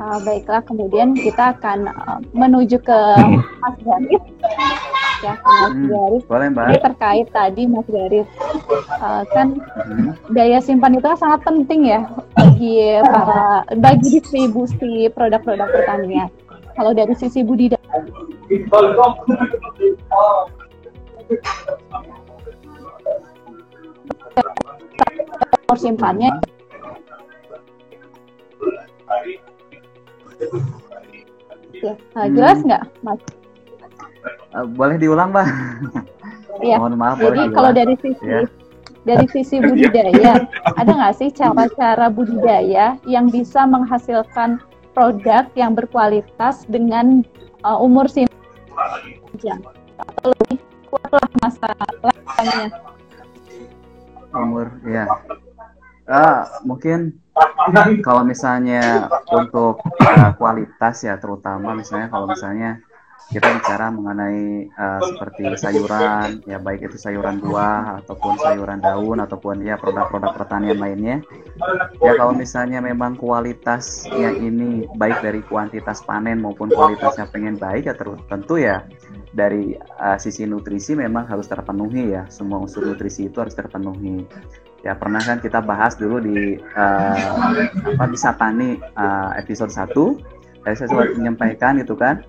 uh, 0.00 0.18
baiklah. 0.24 0.64
Kemudian 0.64 1.12
kita 1.12 1.54
akan 1.56 1.92
uh, 1.92 2.18
menuju 2.32 2.80
ke 2.80 3.00
Mas 3.62 3.76
Garis. 3.84 4.24
Ya, 5.20 5.36
Mas 5.44 5.72
hmm, 5.76 5.86
Garis. 5.92 6.22
Boleh, 6.24 6.48
Mbak. 6.50 6.66
Ini 6.66 6.78
terkait 6.80 7.26
tadi 7.30 7.62
Mas 7.68 7.86
Garis, 7.86 8.28
uh, 8.98 9.22
kan 9.36 9.60
hmm. 9.60 10.16
daya 10.32 10.58
simpan 10.64 10.96
itu 10.96 11.06
sangat 11.20 11.44
penting 11.44 11.92
ya 11.92 12.08
bagi 12.32 12.98
para 13.04 13.62
bagi 13.76 14.08
distribusi 14.18 15.12
produk-produk 15.12 15.68
pertanian. 15.68 16.32
Kalau 16.74 16.96
dari 16.96 17.12
sisi 17.12 17.44
budidaya 17.44 17.76
simpannya 25.78 26.30
Ya, 31.80 31.94
nah, 32.12 32.26
jelas 32.28 32.58
hmm. 32.60 32.66
nggak, 32.68 32.82
Mas? 33.00 33.20
Uh, 34.52 34.66
boleh 34.76 34.96
diulang, 35.00 35.32
Mbak? 35.32 35.48
Iya. 36.60 36.76
Mohon 36.76 36.96
maaf. 37.00 37.16
Jadi 37.16 37.42
kalau 37.56 37.72
dari 37.72 37.94
sisi 38.04 38.20
ya. 38.20 38.44
dari 39.08 39.26
sisi 39.32 39.56
budidaya, 39.64 40.44
ada 40.76 40.90
nggak 40.92 41.16
sih 41.16 41.32
cara-cara 41.32 42.12
budidaya 42.12 43.00
yang 43.08 43.32
bisa 43.32 43.64
menghasilkan 43.64 44.60
produk 44.92 45.48
yang 45.56 45.72
berkualitas 45.72 46.68
dengan 46.68 47.24
uh, 47.64 47.80
umur 47.80 48.12
panjang 48.12 49.60
atau 49.96 50.36
lebih 50.36 50.60
kuatlah 50.92 51.28
masa 51.40 51.68
lainnya? 52.04 52.68
Umur, 54.36 54.68
ya. 54.84 55.08
Uh, 56.10 56.42
mungkin 56.66 57.22
kalau 58.02 58.26
misalnya 58.26 59.06
untuk 59.30 59.78
uh, 60.02 60.34
kualitas 60.34 61.06
ya 61.06 61.14
terutama 61.22 61.78
misalnya 61.78 62.10
kalau 62.10 62.26
misalnya 62.26 62.82
kita 63.30 63.46
bicara 63.46 63.94
mengenai 63.94 64.66
uh, 64.74 64.98
seperti 65.06 65.54
sayuran 65.54 66.42
ya 66.50 66.58
baik 66.58 66.90
itu 66.90 66.98
sayuran 66.98 67.38
buah 67.38 68.02
ataupun 68.02 68.42
sayuran 68.42 68.82
daun 68.82 69.22
ataupun 69.22 69.62
ya 69.62 69.78
produk-produk 69.78 70.34
pertanian 70.34 70.82
lainnya. 70.82 71.22
Ya 72.02 72.18
kalau 72.18 72.34
misalnya 72.34 72.82
memang 72.82 73.14
kualitasnya 73.14 74.34
ini 74.34 74.90
baik 74.98 75.22
dari 75.22 75.46
kuantitas 75.46 76.02
panen 76.02 76.42
maupun 76.42 76.74
kualitasnya 76.74 77.30
pengen 77.30 77.54
baik 77.54 77.86
ya 77.86 77.94
tentu 78.26 78.58
ya 78.58 78.82
dari 79.30 79.78
uh, 79.78 80.18
sisi 80.18 80.42
nutrisi 80.42 80.98
memang 80.98 81.30
harus 81.30 81.46
terpenuhi 81.46 82.10
ya. 82.10 82.26
Semua 82.34 82.58
unsur 82.58 82.82
nutrisi 82.82 83.30
itu 83.30 83.38
harus 83.38 83.54
terpenuhi 83.54 84.26
ya 84.80 84.96
pernah 84.96 85.20
kan 85.20 85.38
kita 85.40 85.60
bahas 85.60 85.96
dulu 86.00 86.20
di 86.24 86.56
uh, 86.56 87.36
apa 87.96 88.04
bisa 88.08 88.32
tani 88.36 88.80
uh, 88.96 89.36
episode 89.36 89.72
1 89.72 90.40
saya 90.60 90.76
sempat 90.76 91.16
menyampaikan 91.16 91.80
itu 91.80 91.96
kan 91.96 92.20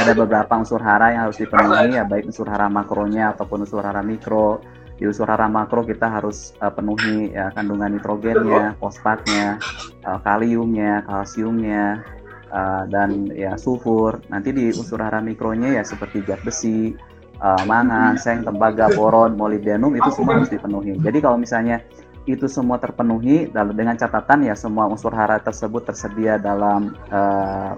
ada 0.00 0.12
beberapa 0.16 0.52
unsur 0.56 0.80
hara 0.80 1.12
yang 1.12 1.22
harus 1.28 1.38
dipenuhi. 1.40 1.92
Ya 2.00 2.04
baik 2.08 2.32
unsur 2.32 2.48
hara 2.48 2.72
makronya 2.72 3.36
ataupun 3.36 3.68
unsur 3.68 3.84
hara 3.84 4.00
mikro. 4.00 4.64
Di 4.96 5.08
unsur 5.08 5.28
hara 5.28 5.48
makro 5.48 5.84
kita 5.84 6.08
harus 6.08 6.56
uh, 6.60 6.72
penuhi 6.72 7.32
ya 7.32 7.52
kandungan 7.56 7.96
nitrogennya 7.96 8.76
fosfatnya 8.76 9.56
uh, 10.04 10.20
kaliumnya 10.20 11.04
kalsiumnya 11.08 12.04
uh, 12.52 12.84
dan 12.88 13.28
ya 13.32 13.60
sulfur. 13.60 14.24
Nanti 14.32 14.56
di 14.56 14.72
unsur 14.72 15.00
hara 15.00 15.20
mikronya 15.20 15.80
ya 15.80 15.84
seperti 15.84 16.24
zat 16.24 16.40
besi 16.44 16.96
uh, 17.40 17.62
mangan, 17.64 18.14
seng, 18.20 18.44
tembaga, 18.44 18.92
boron, 18.92 19.34
molybdenum 19.34 19.96
itu 19.96 20.08
semua 20.12 20.38
harus 20.38 20.52
dipenuhi. 20.52 20.96
Jadi 21.00 21.18
kalau 21.18 21.40
misalnya 21.40 21.82
itu 22.28 22.46
semua 22.46 22.76
terpenuhi 22.76 23.48
dengan 23.50 23.96
catatan 23.96 24.44
ya 24.44 24.54
semua 24.54 24.86
unsur 24.86 25.10
hara 25.10 25.40
tersebut 25.40 25.88
tersedia 25.88 26.36
dalam 26.36 26.94
uh, 27.08 27.74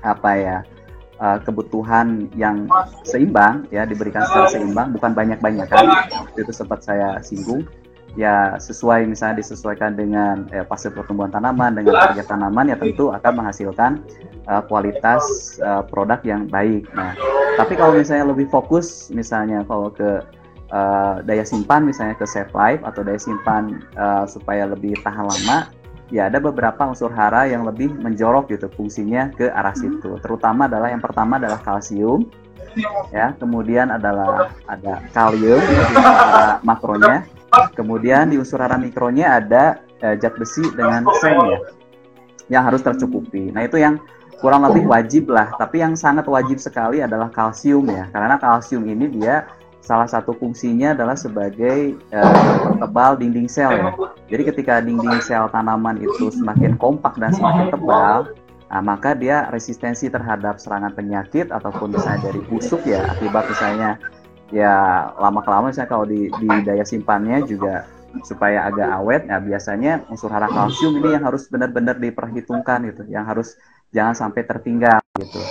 apa 0.00 0.30
ya 0.38 0.58
uh, 1.18 1.38
kebutuhan 1.42 2.30
yang 2.38 2.70
seimbang 3.02 3.66
ya 3.74 3.82
diberikan 3.82 4.22
secara 4.24 4.46
seimbang 4.48 4.94
bukan 4.94 5.12
banyak-banyakan 5.12 5.84
itu 6.38 6.52
sempat 6.54 6.86
saya 6.86 7.18
singgung 7.20 7.66
ya 8.14 8.54
sesuai 8.62 9.10
misalnya 9.10 9.42
disesuaikan 9.42 9.98
dengan 9.98 10.46
eh, 10.54 10.62
fase 10.66 10.90
pertumbuhan 10.90 11.34
tanaman 11.34 11.74
dengan 11.74 11.98
target 11.98 12.26
tanaman 12.30 12.70
ya 12.70 12.76
tentu 12.78 13.10
akan 13.10 13.32
menghasilkan 13.42 13.92
uh, 14.46 14.62
kualitas 14.70 15.22
uh, 15.60 15.82
produk 15.82 16.22
yang 16.22 16.46
baik. 16.46 16.86
Nah, 16.94 17.18
tapi 17.58 17.74
kalau 17.74 17.98
misalnya 17.98 18.30
lebih 18.30 18.46
fokus 18.50 19.10
misalnya 19.10 19.66
kalau 19.66 19.90
ke 19.90 20.22
uh, 20.70 21.22
daya 21.26 21.42
simpan 21.42 21.82
misalnya 21.82 22.14
ke 22.14 22.26
save 22.26 22.54
life 22.54 22.82
atau 22.86 23.02
daya 23.02 23.18
simpan 23.18 23.82
uh, 23.98 24.24
supaya 24.30 24.70
lebih 24.70 24.94
tahan 25.02 25.26
lama 25.26 25.74
ya 26.12 26.30
ada 26.30 26.38
beberapa 26.38 26.86
unsur 26.86 27.10
hara 27.10 27.50
yang 27.50 27.66
lebih 27.66 27.90
menjorok 27.98 28.52
gitu 28.52 28.70
fungsinya 28.78 29.34
ke 29.34 29.50
arah 29.50 29.74
situ. 29.74 30.20
Terutama 30.22 30.70
adalah 30.70 30.92
yang 30.92 31.02
pertama 31.02 31.42
adalah 31.42 31.58
kalsium 31.64 32.30
ya, 33.14 33.32
kemudian 33.38 33.90
adalah 33.90 34.50
ada 34.66 35.02
kalium 35.14 35.58
di 35.62 35.76
makronya, 36.66 37.24
Kemudian 37.74 38.30
di 38.30 38.36
unsur 38.40 38.62
hara 38.62 38.78
mikronya 38.78 39.42
ada 39.42 39.82
uh, 40.02 40.14
zat 40.18 40.34
besi 40.38 40.64
dengan 40.74 41.06
seng 41.20 41.38
ya, 41.48 41.58
yang 42.48 42.62
harus 42.66 42.80
tercukupi. 42.84 43.50
Nah 43.50 43.64
itu 43.64 43.80
yang 43.80 44.00
kurang 44.38 44.66
lebih 44.68 44.84
wajib 44.84 45.32
lah. 45.32 45.52
Tapi 45.56 45.80
yang 45.80 45.96
sangat 45.96 46.28
wajib 46.28 46.60
sekali 46.60 47.00
adalah 47.00 47.32
kalsium 47.32 47.88
ya, 47.88 48.10
karena 48.12 48.36
kalsium 48.36 48.84
ini 48.84 49.08
dia 49.08 49.48
salah 49.84 50.08
satu 50.08 50.32
fungsinya 50.32 50.96
adalah 50.96 51.12
sebagai 51.12 51.92
uh, 52.08 52.72
tebal 52.80 53.20
dinding 53.20 53.44
sel 53.44 53.68
ya. 53.68 53.92
Jadi 54.32 54.42
ketika 54.48 54.80
dinding 54.80 55.20
sel 55.20 55.44
tanaman 55.52 56.00
itu 56.00 56.32
semakin 56.32 56.80
kompak 56.80 57.20
dan 57.20 57.36
semakin 57.36 57.68
tebal, 57.68 58.32
nah, 58.72 58.80
maka 58.80 59.12
dia 59.12 59.44
resistensi 59.52 60.08
terhadap 60.08 60.56
serangan 60.56 60.96
penyakit 60.96 61.52
ataupun 61.52 61.92
misalnya 61.92 62.32
dari 62.32 62.40
busuk 62.48 62.80
ya 62.88 63.04
akibat 63.12 63.44
misalnya 63.52 64.00
ya 64.52 65.08
lama 65.16 65.40
kelamaan 65.40 65.72
misalnya 65.72 65.90
kalau 65.90 66.04
di, 66.04 66.28
di 66.28 66.48
daya 66.66 66.84
simpannya 66.84 67.44
juga 67.48 67.88
supaya 68.22 68.70
agak 68.70 68.88
awet 69.02 69.22
ya 69.26 69.42
biasanya 69.42 69.92
unsur 70.06 70.30
hara 70.30 70.46
kalsium 70.46 70.94
ini 71.02 71.18
yang 71.18 71.24
harus 71.26 71.50
benar-benar 71.50 71.98
diperhitungkan 71.98 72.86
gitu 72.92 73.02
yang 73.10 73.26
harus 73.26 73.58
jangan 73.90 74.14
sampai 74.14 74.46
tertinggal 74.46 75.02
gitu. 75.18 75.42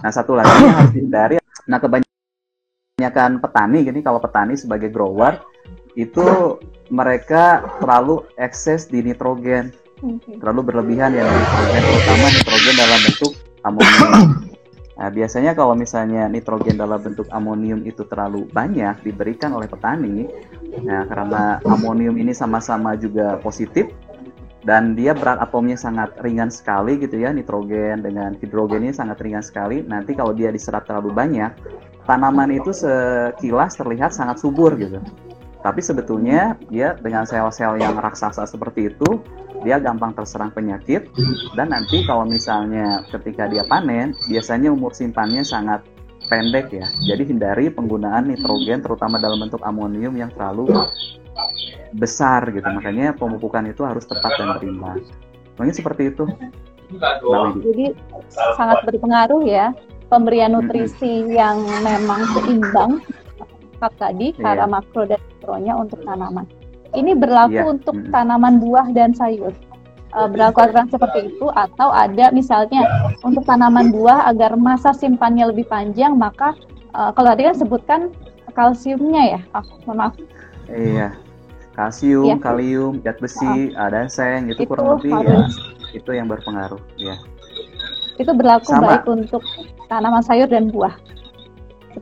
Nah 0.00 0.08
satu 0.08 0.32
lagi 0.32 0.52
yang 0.64 0.76
harus 0.80 0.92
dihindari 0.96 1.36
nah 1.66 1.82
kebanyakan 1.82 3.42
petani 3.42 3.78
gini 3.84 4.00
kalau 4.00 4.22
petani 4.22 4.54
sebagai 4.54 4.88
grower 4.88 5.42
itu 5.98 6.56
mereka 6.88 7.64
terlalu 7.82 8.24
ekses 8.40 8.88
di 8.88 9.02
nitrogen. 9.04 9.74
Terlalu 10.40 10.60
berlebihan 10.72 11.12
ya 11.12 11.24
nitrogen 11.24 11.82
terutama 11.84 12.26
nitrogen 12.32 12.74
dalam 12.76 13.00
bentuk 13.04 13.32
amonium 13.64 14.45
Nah, 14.96 15.12
biasanya 15.12 15.52
kalau 15.52 15.76
misalnya 15.76 16.24
nitrogen 16.24 16.80
dalam 16.80 16.96
bentuk 16.96 17.28
amonium 17.28 17.84
itu 17.84 18.00
terlalu 18.08 18.48
banyak 18.48 19.04
diberikan 19.04 19.52
oleh 19.52 19.68
petani, 19.68 20.24
nah 20.80 21.04
karena 21.04 21.60
amonium 21.68 22.16
ini 22.16 22.32
sama-sama 22.32 22.96
juga 22.96 23.36
positif 23.44 23.92
dan 24.64 24.96
dia 24.96 25.12
berat 25.12 25.36
atomnya 25.38 25.76
sangat 25.76 26.16
ringan 26.24 26.48
sekali 26.48 26.96
gitu 26.96 27.20
ya, 27.20 27.28
nitrogen 27.28 28.00
dengan 28.00 28.34
hidrogen 28.40 28.88
ini 28.88 28.96
sangat 28.96 29.20
ringan 29.20 29.44
sekali. 29.44 29.84
Nanti 29.84 30.16
kalau 30.16 30.32
dia 30.32 30.48
diserap 30.48 30.88
terlalu 30.88 31.12
banyak, 31.12 31.52
tanaman 32.08 32.56
itu 32.56 32.72
sekilas 32.72 33.76
terlihat 33.76 34.16
sangat 34.16 34.40
subur 34.40 34.74
gitu. 34.80 34.98
Tapi 35.66 35.82
sebetulnya 35.82 36.54
dia 36.70 36.94
dengan 36.94 37.26
sel-sel 37.26 37.82
yang 37.82 37.98
raksasa 37.98 38.46
seperti 38.46 38.94
itu, 38.94 39.18
dia 39.66 39.82
gampang 39.82 40.14
terserang 40.14 40.54
penyakit. 40.54 41.10
Dan 41.58 41.74
nanti 41.74 42.06
kalau 42.06 42.22
misalnya 42.22 43.02
ketika 43.10 43.50
dia 43.50 43.66
panen 43.66 44.14
biasanya 44.30 44.70
umur 44.70 44.94
simpannya 44.94 45.42
sangat 45.42 45.82
pendek 46.30 46.70
ya. 46.70 46.86
Jadi 47.02 47.34
hindari 47.34 47.66
penggunaan 47.74 48.30
nitrogen 48.30 48.78
terutama 48.78 49.18
dalam 49.18 49.42
bentuk 49.42 49.58
amonium 49.66 50.14
yang 50.14 50.30
terlalu 50.38 50.70
besar 51.98 52.46
gitu. 52.54 52.62
Makanya 52.62 53.18
pemupukan 53.18 53.66
itu 53.66 53.82
harus 53.82 54.06
tepat 54.06 54.38
dan 54.38 54.54
berimbang. 54.62 55.02
Mungkin 55.58 55.74
seperti 55.74 56.14
itu. 56.14 56.30
Jadi 57.58 57.90
sangat 58.54 58.86
berpengaruh 58.86 59.42
ya 59.42 59.74
pemberian 60.06 60.54
nutrisi 60.54 61.26
yang 61.34 61.58
memang 61.82 62.22
seimbang 62.38 63.02
Kak 63.76 63.92
tadi 64.00 64.32
Iya. 64.32 64.36
secara 64.40 64.64
makro 64.66 65.02
dan 65.04 65.20
mikronya 65.20 65.72
untuk 65.76 66.00
tanaman. 66.04 66.46
Ini 66.96 67.12
berlaku 67.18 67.60
Iya, 67.60 67.64
untuk 67.68 67.94
mm. 67.98 68.10
tanaman 68.14 68.54
buah 68.62 68.86
dan 68.96 69.12
sayur. 69.12 69.52
Eh, 70.16 70.28
berlaku 70.32 70.64
aturan 70.64 70.88
seperti 70.88 71.34
itu 71.34 71.46
atau 71.52 71.92
ada 71.92 72.32
misalnya 72.32 72.88
untuk 73.20 73.44
tanaman 73.44 73.92
buah 73.92 74.32
agar 74.32 74.56
masa 74.56 74.96
simpannya 74.96 75.52
lebih 75.52 75.68
panjang 75.68 76.16
maka 76.16 76.56
eh, 76.96 77.10
kalau 77.12 77.28
tadi 77.36 77.42
kan 77.52 77.56
sebutkan 77.58 78.00
kalsiumnya 78.56 79.36
ya. 79.36 79.40
Ah, 79.52 79.64
mohon 79.84 79.96
maaf. 80.00 80.14
Iya. 80.72 81.12
Kalsium, 81.76 82.24
Iya. 82.24 82.36
kalium, 82.40 83.04
zat 83.04 83.20
besi, 83.20 83.76
ada 83.76 84.08
seng 84.08 84.48
itu, 84.48 84.64
Itu 84.64 84.72
kurang 84.72 84.96
lebih 84.96 85.12
ya 85.28 85.44
itu 85.96 86.10
yang 86.12 86.28
berpengaruh 86.28 86.80
ya. 87.00 87.16
Itu 88.16 88.32
berlaku 88.32 88.72
Sama. 88.72 89.00
baik 89.00 89.04
untuk 89.08 89.42
tanaman 89.88 90.24
sayur 90.24 90.48
dan 90.48 90.68
buah. 90.72 90.92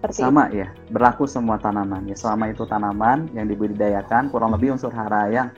Seperti 0.05 0.21
itu. 0.21 0.25
Sama 0.29 0.45
ya, 0.53 0.69
berlaku 0.93 1.25
semua 1.25 1.57
tanaman 1.57 2.05
ya. 2.05 2.13
Selama 2.13 2.53
itu 2.53 2.69
tanaman 2.69 3.25
yang 3.33 3.49
dibudidayakan 3.49 4.29
kurang 4.29 4.53
lebih 4.53 4.77
unsur 4.77 4.93
hara 4.93 5.33
yang 5.33 5.49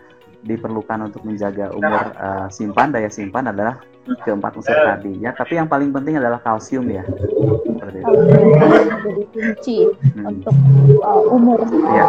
diperlukan 0.47 1.11
untuk 1.11 1.27
menjaga 1.27 1.75
umur 1.75 2.15
eh, 2.15 2.47
simpan 2.55 2.95
daya 2.95 3.11
simpan 3.11 3.51
adalah 3.51 3.83
keempat 4.23 4.55
unsur 4.55 4.79
tadi 4.79 5.19
ya. 5.19 5.35
Tapi 5.35 5.59
yang 5.59 5.67
paling 5.67 5.91
penting 5.91 6.23
adalah 6.23 6.39
kalsium 6.39 6.87
ya. 6.87 7.03
Seperti 7.67 7.99
itu. 7.99 8.13
Jadi 9.03 9.23
kunci 9.35 9.79
Hmm. 10.15 10.31
untuk 10.31 10.55
uh, 11.03 11.35
umur. 11.35 11.59
Iya. 11.67 12.05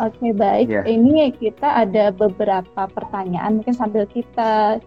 Oke 0.00 0.30
baik, 0.30 0.70
Iya. 0.70 0.82
ini 0.86 1.34
kita 1.34 1.82
ada 1.82 2.14
beberapa 2.14 2.86
pertanyaan 2.86 3.58
mungkin 3.58 3.74
sambil 3.74 4.06
kita 4.06 4.78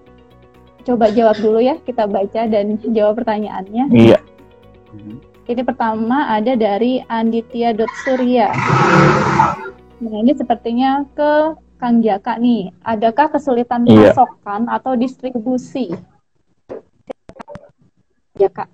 coba 0.84 1.12
jawab 1.12 1.36
dulu 1.44 1.60
ya, 1.60 1.76
kita 1.84 2.08
baca 2.08 2.48
dan 2.48 2.80
jawab 2.96 3.20
pertanyaannya. 3.20 3.92
Iya. 3.92 4.20
Mhm. 4.94 5.18
Ini 5.44 5.62
pertama 5.68 6.32
ada 6.32 6.56
dari 6.56 7.04
Anditya 7.04 7.76
Surya. 8.06 8.48
Nah 10.00 10.16
ini 10.24 10.32
sepertinya 10.32 11.04
ke 11.12 11.58
Kang 11.76 12.00
Jaka 12.00 12.40
nih, 12.40 12.72
adakah 12.80 13.28
kesulitan 13.28 13.84
Iya. 13.84 14.16
pasokan 14.16 14.72
atau 14.72 14.96
distribusi? 14.96 15.92
Jaka. 18.40 18.72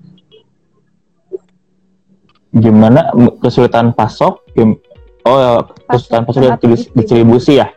Gimana 2.54 3.10
kesulitan 3.42 3.94
pasok? 3.94 4.46
Gim- 4.54 4.78
Oh, 5.26 5.38
ya, 5.38 5.52
kesulitan 5.90 6.24
pasok 6.26 6.42
dan 6.42 6.54
atau 6.58 6.68
dis- 6.70 6.90
distribusi 6.94 7.58
ya? 7.58 7.68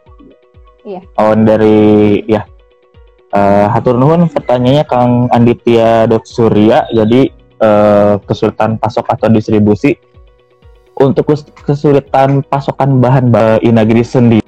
Iya. 0.85 1.00
Oh, 1.16 1.33
dari 1.33 2.20
ya. 2.28 2.44
Eh, 3.33 3.66
hatur 3.72 3.96
nuhun 3.96 4.28
pertanyaannya 4.28 4.85
Kang 4.85 5.33
Anditya 5.33 6.05
Surya. 6.28 6.85
Jadi 6.92 7.33
eh, 7.62 8.14
kesulitan 8.27 8.75
pasok 8.77 9.07
atau 9.14 9.31
distribusi 9.31 9.94
untuk 10.98 11.31
kes- 11.33 11.55
kesulitan 11.62 12.42
pasokan 12.42 12.98
bahan 12.98 13.31
ba- 13.31 13.62
Inagri 13.62 14.03
sendiri 14.03 14.42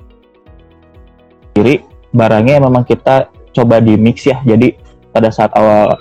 barangnya 2.15 2.63
memang 2.63 2.83
kita 2.87 3.31
coba 3.55 3.79
di 3.79 3.95
mix 3.95 4.27
ya. 4.27 4.43
Jadi 4.43 4.75
pada 5.15 5.31
saat 5.31 5.55
awal 5.55 5.99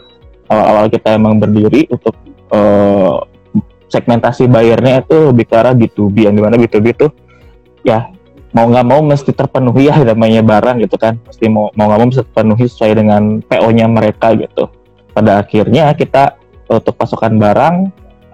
awal, 0.50 0.86
kita 0.90 1.14
emang 1.18 1.38
berdiri 1.38 1.86
untuk 1.90 2.14
eh, 2.54 3.16
segmentasi 3.90 4.50
bayarnya 4.50 5.06
itu 5.06 5.30
lebih 5.30 5.46
ke 5.46 5.56
arah 5.58 5.74
B2B 5.78 6.30
yang 6.30 6.34
di 6.34 6.42
mana 6.42 6.58
B2B 6.58 6.86
itu 6.98 7.08
ya 7.86 8.10
mau 8.54 8.70
nggak 8.70 8.86
mau 8.86 9.02
mesti 9.02 9.34
terpenuhi 9.34 9.90
ya 9.90 9.98
namanya 10.02 10.42
barang 10.42 10.82
gitu 10.86 10.98
kan. 10.98 11.18
Mesti 11.26 11.46
mau 11.50 11.70
mau 11.74 11.90
nggak 11.90 12.00
mau 12.02 12.08
mesti 12.10 12.22
terpenuhi 12.26 12.66
sesuai 12.70 12.94
dengan 12.98 13.42
PO-nya 13.46 13.86
mereka 13.90 14.34
gitu. 14.38 14.70
Pada 15.14 15.42
akhirnya 15.42 15.94
kita 15.94 16.42
untuk 16.80 16.96
pasokan 16.98 17.38
barang 17.38 17.76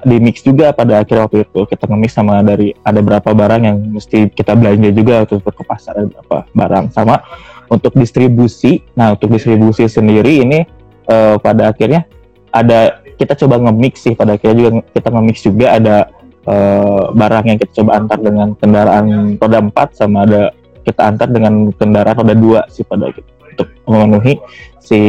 di 0.07 0.15
mix 0.23 0.39
juga 0.39 0.71
pada 0.71 1.03
akhir 1.03 1.27
waktu 1.27 1.37
itu. 1.43 1.59
Kita 1.67 1.87
nge-mix 1.87 2.15
sama 2.15 2.39
dari 2.39 2.71
ada 2.83 2.99
berapa 3.03 3.29
barang 3.35 3.61
yang 3.63 3.77
mesti 3.99 4.31
kita 4.31 4.55
belanja 4.55 4.89
juga 4.95 5.27
untuk 5.27 5.51
ke 5.51 5.63
pasar 5.67 5.99
ada 5.99 6.07
berapa 6.07 6.37
barang. 6.55 6.85
Sama 6.95 7.19
untuk 7.67 7.95
distribusi. 7.95 8.83
Nah 8.95 9.15
untuk 9.15 9.31
distribusi 9.35 9.87
sendiri 9.91 10.43
ini 10.43 10.59
eh, 11.07 11.35
pada 11.39 11.71
akhirnya 11.71 12.07
ada 12.49 13.03
kita 13.19 13.35
coba 13.35 13.59
nge-mix 13.67 14.07
sih. 14.07 14.15
Pada 14.15 14.39
akhirnya 14.39 14.55
juga 14.55 14.69
kita 14.95 15.07
nge-mix 15.11 15.37
juga 15.43 15.67
ada 15.75 15.95
eh, 16.47 17.03
barang 17.11 17.45
yang 17.51 17.57
kita 17.59 17.71
coba 17.83 17.91
antar 17.99 18.19
dengan 18.23 18.47
kendaraan 18.55 19.35
roda 19.35 19.59
4 19.59 19.99
sama 19.99 20.23
ada 20.23 20.55
kita 20.87 21.01
antar 21.05 21.27
dengan 21.27 21.75
kendaraan 21.75 22.15
roda 22.23 22.35
2 22.67 22.71
sih 22.71 22.87
pada 22.87 23.11
akhirnya 23.11 23.38
untuk 23.59 23.67
memenuhi 23.83 24.39
si 24.79 24.99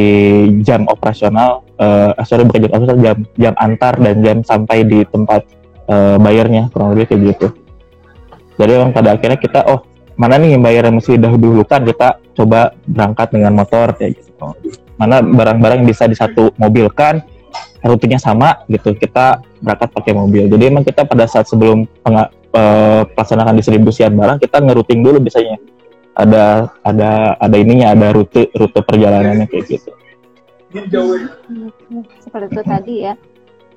jam 0.67 0.83
operasional 0.91 1.63
eh 1.79 2.11
sorry 2.27 2.43
bukan 2.43 2.67
jam 2.67 2.71
operasional 2.75 2.99
jam 2.99 3.17
jam 3.39 3.53
antar 3.55 3.93
dan 3.97 4.15
jam 4.19 4.37
sampai 4.43 4.83
di 4.83 5.07
tempat 5.07 5.47
eh, 5.87 6.17
bayarnya 6.19 6.67
kurang 6.75 6.93
lebih 6.93 7.15
kayak 7.15 7.21
gitu. 7.33 7.47
Jadi 8.59 8.71
memang 8.77 8.91
pada 8.91 9.15
akhirnya 9.15 9.39
kita 9.39 9.63
oh 9.71 9.87
mana 10.19 10.37
nih 10.37 10.53
yang 10.53 10.61
bayar 10.61 10.85
yang 10.85 11.01
mesti 11.01 11.17
dahulukan 11.17 11.81
kita 11.81 12.21
coba 12.37 12.75
berangkat 12.85 13.27
dengan 13.33 13.57
motor 13.57 13.95
kayak 13.97 14.21
gitu. 14.21 14.53
Mana 14.99 15.23
barang-barang 15.23 15.81
yang 15.81 15.89
bisa 15.89 16.05
di 16.05 16.13
satu 16.13 16.53
mobil 16.61 16.85
kan 16.93 17.25
rutenya 17.81 18.21
sama 18.21 18.61
gitu. 18.69 18.93
Kita 18.93 19.41
berangkat 19.63 19.89
pakai 19.89 20.13
mobil. 20.13 20.45
Jadi 20.45 20.63
emang 20.69 20.85
kita 20.85 21.09
pada 21.09 21.25
saat 21.25 21.49
sebelum 21.49 21.89
penga- 22.05 22.29
eh, 22.53 23.01
pelaksanaan 23.17 23.57
distribusian 23.57 24.13
barang 24.13 24.37
kita 24.37 24.61
ngeruting 24.61 25.01
dulu 25.01 25.17
biasanya 25.23 25.57
ada 26.15 26.67
ada 26.83 27.39
ada 27.39 27.55
ininya 27.55 27.95
ada 27.95 28.11
rute 28.11 28.51
rute 28.55 28.79
perjalanannya 28.83 29.47
kayak 29.47 29.65
gitu 29.79 29.91
Seperti 32.23 32.47
itu 32.55 32.63
tadi 32.63 32.95
ya. 33.03 33.13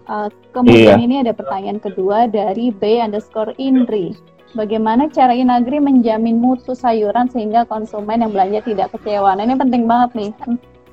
Uh, 0.04 0.28
kemudian 0.52 1.00
Iya. 1.00 1.04
ini 1.06 1.14
ada 1.26 1.32
pertanyaan 1.32 1.80
kedua 1.82 2.30
dari 2.30 2.70
B 2.70 3.00
underscore 3.02 3.56
Indri. 3.58 4.14
Bagaimana 4.54 5.10
cara 5.10 5.34
Inagri 5.34 5.82
menjamin 5.82 6.38
mutu 6.38 6.78
sayuran 6.78 7.26
sehingga 7.26 7.66
konsumen 7.66 8.22
yang 8.22 8.30
belanja 8.30 8.62
tidak 8.62 8.94
kecewa? 8.94 9.34
Nah, 9.34 9.42
ini 9.42 9.58
penting 9.58 9.90
banget 9.90 10.10
nih. 10.14 10.30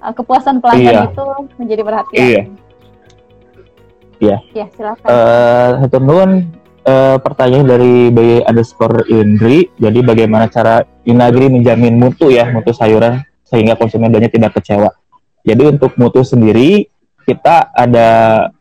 Uh, 0.01 0.09
kepuasan 0.09 0.57
pelanggan 0.57 1.05
Iya. 1.05 1.13
itu 1.13 1.25
menjadi 1.61 1.81
perhatian. 1.85 2.25
Iya. 2.25 2.41
Iya. 4.21 4.37
Ya, 4.57 4.65
silakan. 4.73 5.05
Eh, 5.05 5.69
hatur 5.85 6.01
eh, 6.85 7.17
pertanyaan 7.21 7.67
dari 7.67 8.09
B 8.09 8.41
underscore 8.45 9.05
Indri. 9.09 9.69
Jadi 9.77 9.99
bagaimana 10.01 10.49
cara 10.49 10.85
Inagri 11.05 11.49
menjamin 11.49 11.97
mutu 11.97 12.29
ya 12.29 12.49
mutu 12.53 12.73
sayuran 12.73 13.21
sehingga 13.45 13.75
konsumen 13.75 14.13
belanja 14.13 14.31
tidak 14.31 14.55
kecewa. 14.57 14.89
Jadi 15.41 15.63
untuk 15.77 15.97
mutu 15.97 16.21
sendiri 16.21 16.85
kita 17.25 17.69
ada 17.73 18.09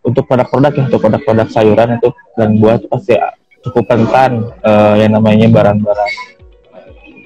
untuk 0.05 0.29
produk-produk 0.29 0.73
ya 0.73 0.83
untuk 0.89 1.01
produk-produk 1.01 1.49
sayuran 1.49 1.97
itu 1.97 2.09
dan 2.37 2.49
buah 2.61 2.77
itu 2.81 2.87
pasti 2.89 3.15
cukup 3.65 3.85
rentan 3.89 4.49
eh, 4.65 4.95
yang 5.05 5.13
namanya 5.17 5.47
barang-barang 5.49 6.13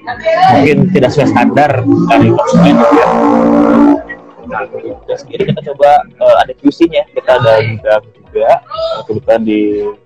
mungkin 0.05 0.77
tidak 0.93 1.09
sesuai 1.11 1.29
standar 1.33 1.71
dari 1.81 2.27
konsumen 2.29 2.75
ya. 2.77 3.07
Nah, 4.45 4.61
sendiri 5.17 5.49
kita 5.49 5.61
coba 5.73 5.89
eh, 6.05 6.35
ada 6.45 6.53
QC-nya 6.53 7.03
kita 7.17 7.31
ada 7.41 7.53
gudang 7.65 8.03
juga 8.35 8.59
kebetulan 9.07 9.41
di 9.47 9.59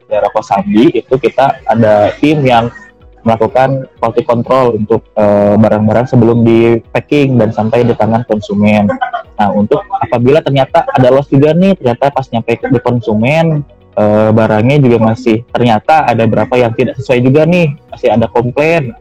daerah 0.06 0.30
Kosambi 0.30 0.94
itu 0.94 1.14
kita 1.18 1.66
ada 1.66 2.14
tim 2.22 2.46
yang 2.46 2.70
melakukan 3.26 3.90
quality 4.00 4.24
control 4.24 4.78
untuk 4.78 5.02
eh, 5.18 5.56
barang-barang 5.58 6.08
sebelum 6.08 6.46
di 6.46 6.80
packing 6.94 7.36
dan 7.42 7.50
sampai 7.52 7.84
di 7.84 7.92
tangan 7.98 8.24
konsumen. 8.30 8.88
Nah, 9.36 9.50
untuk 9.52 9.84
apabila 9.92 10.40
ternyata 10.40 10.88
ada 10.88 11.12
loss 11.12 11.28
juga 11.28 11.52
nih, 11.52 11.76
ternyata 11.76 12.14
pas 12.14 12.28
nyampe 12.32 12.56
di 12.56 12.80
konsumen 12.80 13.66
eh, 13.98 14.30
barangnya 14.32 14.78
juga 14.80 14.98
masih 15.12 15.44
ternyata 15.52 16.08
ada 16.08 16.24
berapa 16.30 16.54
yang 16.56 16.72
tidak 16.78 16.96
sesuai 17.02 17.20
juga 17.26 17.44
nih, 17.44 17.76
masih 17.92 18.08
ada 18.14 18.26
komplain. 18.32 18.96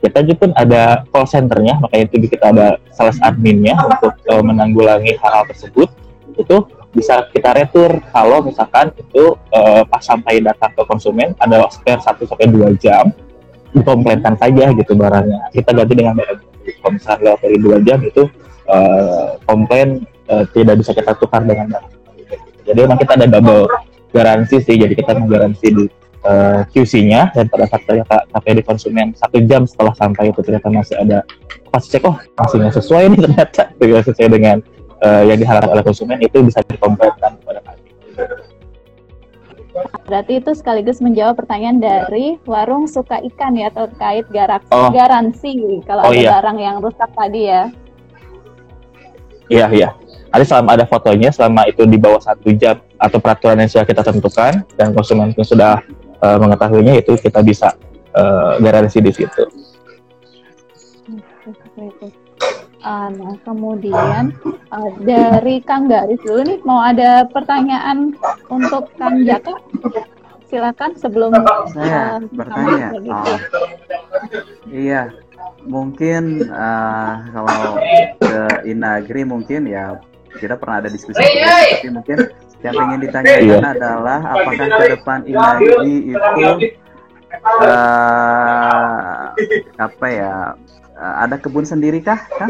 Kita 0.00 0.24
juga 0.24 0.48
pun 0.48 0.50
ada 0.56 1.04
call 1.12 1.28
centernya, 1.28 1.76
makanya 1.76 2.04
itu 2.08 2.32
kita 2.32 2.56
ada 2.56 2.80
sales 2.96 3.20
adminnya 3.20 3.76
untuk 3.84 4.16
eh, 4.24 4.40
menanggulangi 4.40 5.20
hal-hal 5.20 5.44
tersebut. 5.52 5.92
Itu 6.40 6.64
bisa 6.90 7.22
kita 7.30 7.54
retur 7.54 8.02
kalau 8.10 8.42
misalkan 8.42 8.90
itu 8.98 9.38
eh, 9.54 9.82
pas 9.86 10.02
sampai 10.02 10.42
datang 10.42 10.74
ke 10.74 10.82
konsumen 10.86 11.38
ada 11.38 11.70
spare 11.70 12.02
1 12.02 12.26
sampai 12.26 12.46
2 12.50 12.82
jam. 12.82 13.10
Dikomplainkan 13.70 14.34
saja 14.34 14.74
gitu 14.74 14.98
barangnya. 14.98 15.46
Kita 15.54 15.70
ganti 15.70 15.94
dengan 15.94 16.18
barang 16.18 16.50
kalau 16.78 16.92
misalnya 16.94 17.20
lewat 17.32 17.40
dari 17.42 17.56
dua 17.58 17.76
jam 17.82 17.98
itu 18.04 18.22
eh, 18.70 19.28
komplain 19.48 19.88
eh, 20.30 20.44
tidak 20.54 20.74
bisa 20.80 20.90
kita 20.94 21.12
tukar 21.18 21.42
dengan 21.42 21.66
barang. 21.72 21.92
Jadi 22.68 22.78
memang 22.86 22.98
kita 23.00 23.12
ada 23.18 23.26
double 23.26 23.66
garansi 24.14 24.62
sih. 24.62 24.76
Jadi 24.78 24.94
kita 24.94 25.16
menggaransi 25.16 25.66
di 25.72 25.84
eh, 26.26 26.60
QC-nya 26.70 27.34
dan 27.34 27.46
pada 27.50 27.64
saat 27.66 27.82
ternyata 27.88 28.16
sampai 28.30 28.50
di 28.54 28.62
konsumen 28.62 29.06
satu 29.16 29.38
jam 29.48 29.64
setelah 29.66 29.94
sampai 29.96 30.30
itu 30.30 30.40
ternyata 30.44 30.68
masih 30.70 30.96
ada. 31.00 31.18
Pas 31.70 31.82
cek 31.82 32.02
oh 32.06 32.18
masih 32.38 32.70
sesuai 32.70 33.02
nih 33.16 33.20
ternyata. 33.26 33.62
Tidak 33.74 34.02
sesuai 34.06 34.28
dengan 34.30 34.56
eh, 35.00 35.22
yang 35.28 35.38
diharapkan 35.38 35.72
oleh 35.72 35.84
konsumen 35.84 36.18
itu 36.20 36.38
bisa 36.40 36.60
dikomplainkan 36.64 37.36
kepada 37.40 37.60
kami 37.64 37.80
Berarti 40.10 40.42
itu 40.42 40.50
sekaligus 40.58 40.98
menjawab 40.98 41.38
pertanyaan 41.38 41.78
dari 41.78 42.34
warung 42.42 42.90
suka 42.90 43.22
ikan 43.22 43.54
ya 43.54 43.70
terkait 43.70 44.26
garak- 44.28 44.66
Oh. 44.74 44.90
garansi 44.90 45.78
kalau 45.86 46.02
Oh, 46.02 46.10
ada 46.10 46.18
iya. 46.18 46.30
barang 46.34 46.58
yang 46.58 46.76
rusak 46.82 47.06
tadi 47.14 47.46
ya. 47.46 47.70
Iya, 49.46 49.66
iya. 49.70 49.88
Ada 50.34 50.44
selama 50.46 50.74
ada 50.74 50.84
fotonya, 50.86 51.30
selama 51.30 51.66
itu 51.70 51.86
di 51.86 51.98
bawah 51.98 52.18
satu 52.18 52.50
jam 52.54 52.82
atau 52.98 53.18
peraturan 53.22 53.62
yang 53.62 53.70
sudah 53.70 53.86
kita 53.86 54.02
tentukan 54.02 54.62
dan 54.74 54.90
konsumen 54.90 55.30
pun 55.34 55.46
sudah 55.46 55.78
uh, 56.22 56.38
mengetahuinya 56.38 56.98
itu 56.98 57.14
kita 57.18 57.38
bisa 57.42 57.70
uh, 58.14 58.58
garansi 58.58 58.98
di 58.98 59.10
situ. 59.14 59.42
Uh, 62.80 63.12
nah, 63.12 63.36
kemudian 63.44 64.32
uh, 64.72 64.90
dari 65.04 65.60
Kang 65.68 65.84
Garis 65.84 66.20
dulu 66.24 66.40
nih 66.48 66.58
mau 66.64 66.80
ada 66.80 67.28
pertanyaan 67.28 68.16
untuk 68.48 68.88
Kang 68.96 69.20
Jaka? 69.28 69.52
Silakan 70.48 70.96
sebelum 70.96 71.30
saya 71.76 72.18
uh, 72.18 72.26
bertanya. 72.32 72.88
Oh. 73.12 73.38
Iya, 74.72 75.12
mungkin 75.68 76.48
uh, 76.48 77.12
kalau 77.30 77.76
ke 78.16 78.40
Inagri 78.66 79.22
mungkin 79.28 79.68
ya 79.68 80.00
kita 80.40 80.56
pernah 80.56 80.80
ada 80.80 80.88
diskusi 80.88 81.18
hey, 81.20 81.42
hey. 81.42 81.68
tapi 81.76 81.88
mungkin 81.90 82.18
yang 82.60 82.76
ingin 82.76 83.00
ditanyakan 83.08 83.44
iya. 83.44 83.72
adalah 83.72 84.20
apakah 84.36 84.68
ke 84.68 84.84
depan 84.94 85.18
Inagri 85.26 85.94
itu 86.16 86.50
uh, 87.60 89.32
apa 89.78 90.06
ya 90.08 90.34
uh, 91.00 91.24
ada 91.24 91.40
kebun 91.40 91.64
sendiri 91.64 92.04
kah 92.04 92.20
kan? 92.36 92.48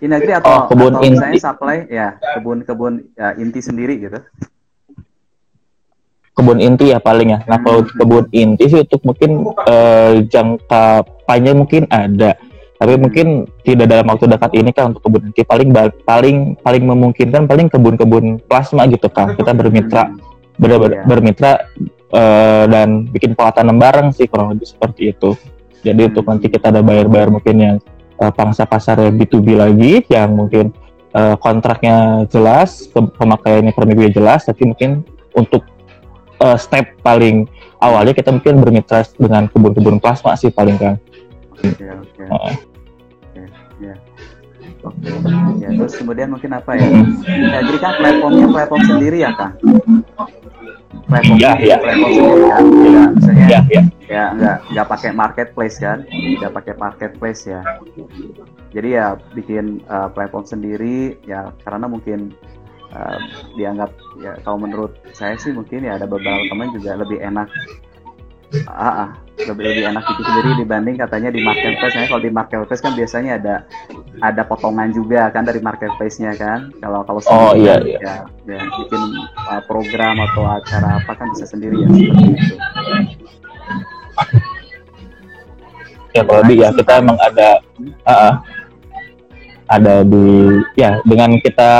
Inagri 0.00 0.32
atau, 0.32 0.46
oh, 0.46 0.62
kebun 0.70 0.94
atau 0.94 1.02
inti. 1.02 1.18
misalnya 1.18 1.40
supply 1.42 1.78
ya 1.90 2.08
kebun-kebun 2.38 2.94
ya, 3.18 3.34
inti 3.36 3.60
sendiri 3.60 3.98
gitu 3.98 4.22
kebun 6.40 6.58
inti 6.62 6.88
ya 6.94 6.98
paling 7.02 7.36
ya. 7.36 7.38
Nah 7.44 7.60
kalau 7.60 7.84
hmm. 7.84 7.92
kebun 8.00 8.24
inti 8.32 8.64
sih 8.70 8.80
untuk 8.80 9.02
mungkin 9.04 9.44
uh, 9.66 10.24
jangka 10.24 11.04
panjang 11.28 11.58
mungkin 11.60 11.84
ada 11.90 12.32
tapi 12.80 12.96
mungkin 12.96 13.44
tidak 13.60 13.92
dalam 13.92 14.08
waktu 14.08 14.24
dekat 14.24 14.56
ini 14.56 14.72
kan 14.72 14.96
untuk 14.96 15.04
kebun 15.04 15.28
inti 15.28 15.44
paling 15.44 15.68
paling 16.08 16.56
paling 16.64 16.84
memungkinkan 16.88 17.44
paling 17.44 17.68
kebun-kebun 17.68 18.40
plasma 18.48 18.88
gitu 18.88 19.04
kan 19.12 19.36
kita 19.36 19.52
bermitra 19.52 20.08
ber, 20.56 20.80
ber, 20.80 20.88
iya. 20.88 21.04
bermitra 21.04 21.52
uh, 22.16 22.64
dan 22.72 23.04
bikin 23.12 23.36
pola 23.36 23.52
tanam 23.52 23.76
bareng 23.76 24.16
sih 24.16 24.24
kurang 24.24 24.56
lebih 24.56 24.72
seperti 24.72 25.12
itu 25.12 25.36
jadi 25.80 26.12
untuk 26.12 26.28
nanti 26.28 26.46
kita 26.52 26.68
ada 26.70 26.80
bayar-bayar 26.84 27.28
mungkin 27.32 27.56
yang 27.56 27.76
uh, 28.20 28.32
pangsa 28.32 28.68
pasar 28.68 29.00
B2B 29.10 29.56
lagi 29.56 30.04
yang 30.12 30.36
mungkin 30.36 30.72
uh, 31.16 31.34
kontraknya 31.40 32.28
jelas 32.28 32.86
pemakaiannya 32.92 33.72
minggu 33.74 34.12
jelas 34.12 34.46
tapi 34.46 34.68
mungkin 34.68 35.02
untuk 35.34 35.64
uh, 36.42 36.56
step 36.60 37.00
paling 37.00 37.48
awalnya 37.80 38.12
kita 38.12 38.30
mungkin 38.30 38.60
bermitra 38.60 39.02
dengan 39.16 39.48
kebun-kebun 39.48 39.98
plasma 39.98 40.36
sih 40.36 40.52
paling 40.52 40.76
kan 40.76 40.94
oke 41.56 41.64
okay, 41.64 41.88
oke 41.90 42.08
okay. 42.16 42.26
uh, 42.28 42.52
Oke, 44.80 45.12
ya 45.60 45.68
terus 45.76 45.92
kemudian 46.00 46.32
mungkin 46.32 46.56
apa 46.56 46.72
ya? 46.72 46.88
Ya 47.28 47.58
jadi 47.68 47.78
kan 47.84 47.92
platformnya 48.00 48.46
platform 48.48 48.82
sendiri 48.88 49.18
ya 49.20 49.30
kak? 49.36 49.52
Platformnya 51.04 51.50
ya, 51.60 51.66
ya. 51.68 51.76
platform 51.76 52.12
sendiri 52.16 52.42
kan? 52.48 52.64
Ya, 52.64 53.02
misalnya 53.12 53.46
ya, 53.46 53.60
ya. 53.68 53.82
ya 54.08 54.24
nggak 54.32 54.56
nggak 54.72 54.86
pakai 54.88 55.10
marketplace 55.12 55.76
kan? 55.76 55.98
Nggak 56.08 56.52
pakai 56.56 56.74
marketplace 56.80 57.42
ya. 57.44 57.60
Jadi 58.72 58.88
ya 58.96 59.06
bikin 59.36 59.84
uh, 59.90 60.08
platform 60.08 60.48
sendiri 60.48 61.20
ya 61.28 61.52
karena 61.60 61.84
mungkin 61.84 62.32
uh, 62.96 63.18
dianggap 63.60 63.92
ya 64.24 64.32
kalau 64.46 64.64
menurut 64.64 64.96
saya 65.12 65.36
sih 65.36 65.52
mungkin 65.52 65.84
ya 65.84 66.00
ada 66.00 66.08
beberapa 66.08 66.40
teman 66.48 66.72
juga 66.72 66.96
lebih 66.96 67.20
enak 67.20 67.48
ah, 68.66 69.06
ah 69.06 69.10
lebih 69.48 69.64
lebih 69.72 69.84
enak 69.88 70.04
itu 70.04 70.22
sendiri 70.26 70.50
dibanding 70.60 70.96
katanya 71.00 71.30
di 71.32 71.40
marketplace. 71.40 71.94
Nah, 71.96 72.06
kalau 72.10 72.22
di 72.22 72.32
marketplace 72.32 72.82
kan 72.82 72.92
biasanya 72.92 73.32
ada 73.40 73.54
ada 74.20 74.42
potongan 74.44 74.92
juga 74.92 75.32
kan 75.32 75.48
dari 75.48 75.60
marketplace-nya 75.64 76.36
kan. 76.36 76.68
Kalau 76.82 77.00
kalau 77.08 77.20
oh 77.24 77.52
iya 77.56 77.80
iya. 77.80 77.98
Ya, 78.00 78.16
ya 78.44 78.60
bikin 78.60 79.02
uh, 79.48 79.62
program 79.64 80.20
atau 80.20 80.44
acara 80.44 81.00
apa 81.00 81.12
kan 81.16 81.26
bisa 81.32 81.46
sendiri 81.48 81.76
ya 81.80 81.88
seperti 81.88 82.24
itu. 82.36 82.54
Ya 86.10 86.22
kalau 86.26 86.42
di 86.44 86.54
ya 86.58 86.68
kita 86.74 86.92
emang 87.00 87.18
ada 87.22 87.48
uh, 88.04 88.12
uh, 88.12 88.32
ada 89.70 89.94
di 90.02 90.58
ya 90.74 90.98
dengan 91.06 91.38
kita 91.38 91.70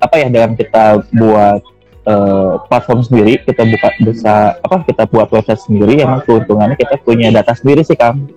apa 0.00 0.14
ya 0.16 0.28
dengan 0.32 0.56
kita 0.56 1.04
buat 1.12 1.60
uh, 2.08 2.60
platform 2.68 3.00
sendiri 3.04 3.40
kita 3.42 3.64
buka 3.64 3.88
bisa 4.00 4.34
apa 4.60 4.84
kita 4.84 5.04
buat 5.08 5.28
website 5.32 5.60
sendiri 5.64 6.04
emang 6.04 6.22
keuntungannya 6.24 6.76
kita 6.78 7.00
punya 7.00 7.32
data 7.32 7.52
sendiri 7.56 7.82
sih 7.82 7.96
kang 7.96 8.28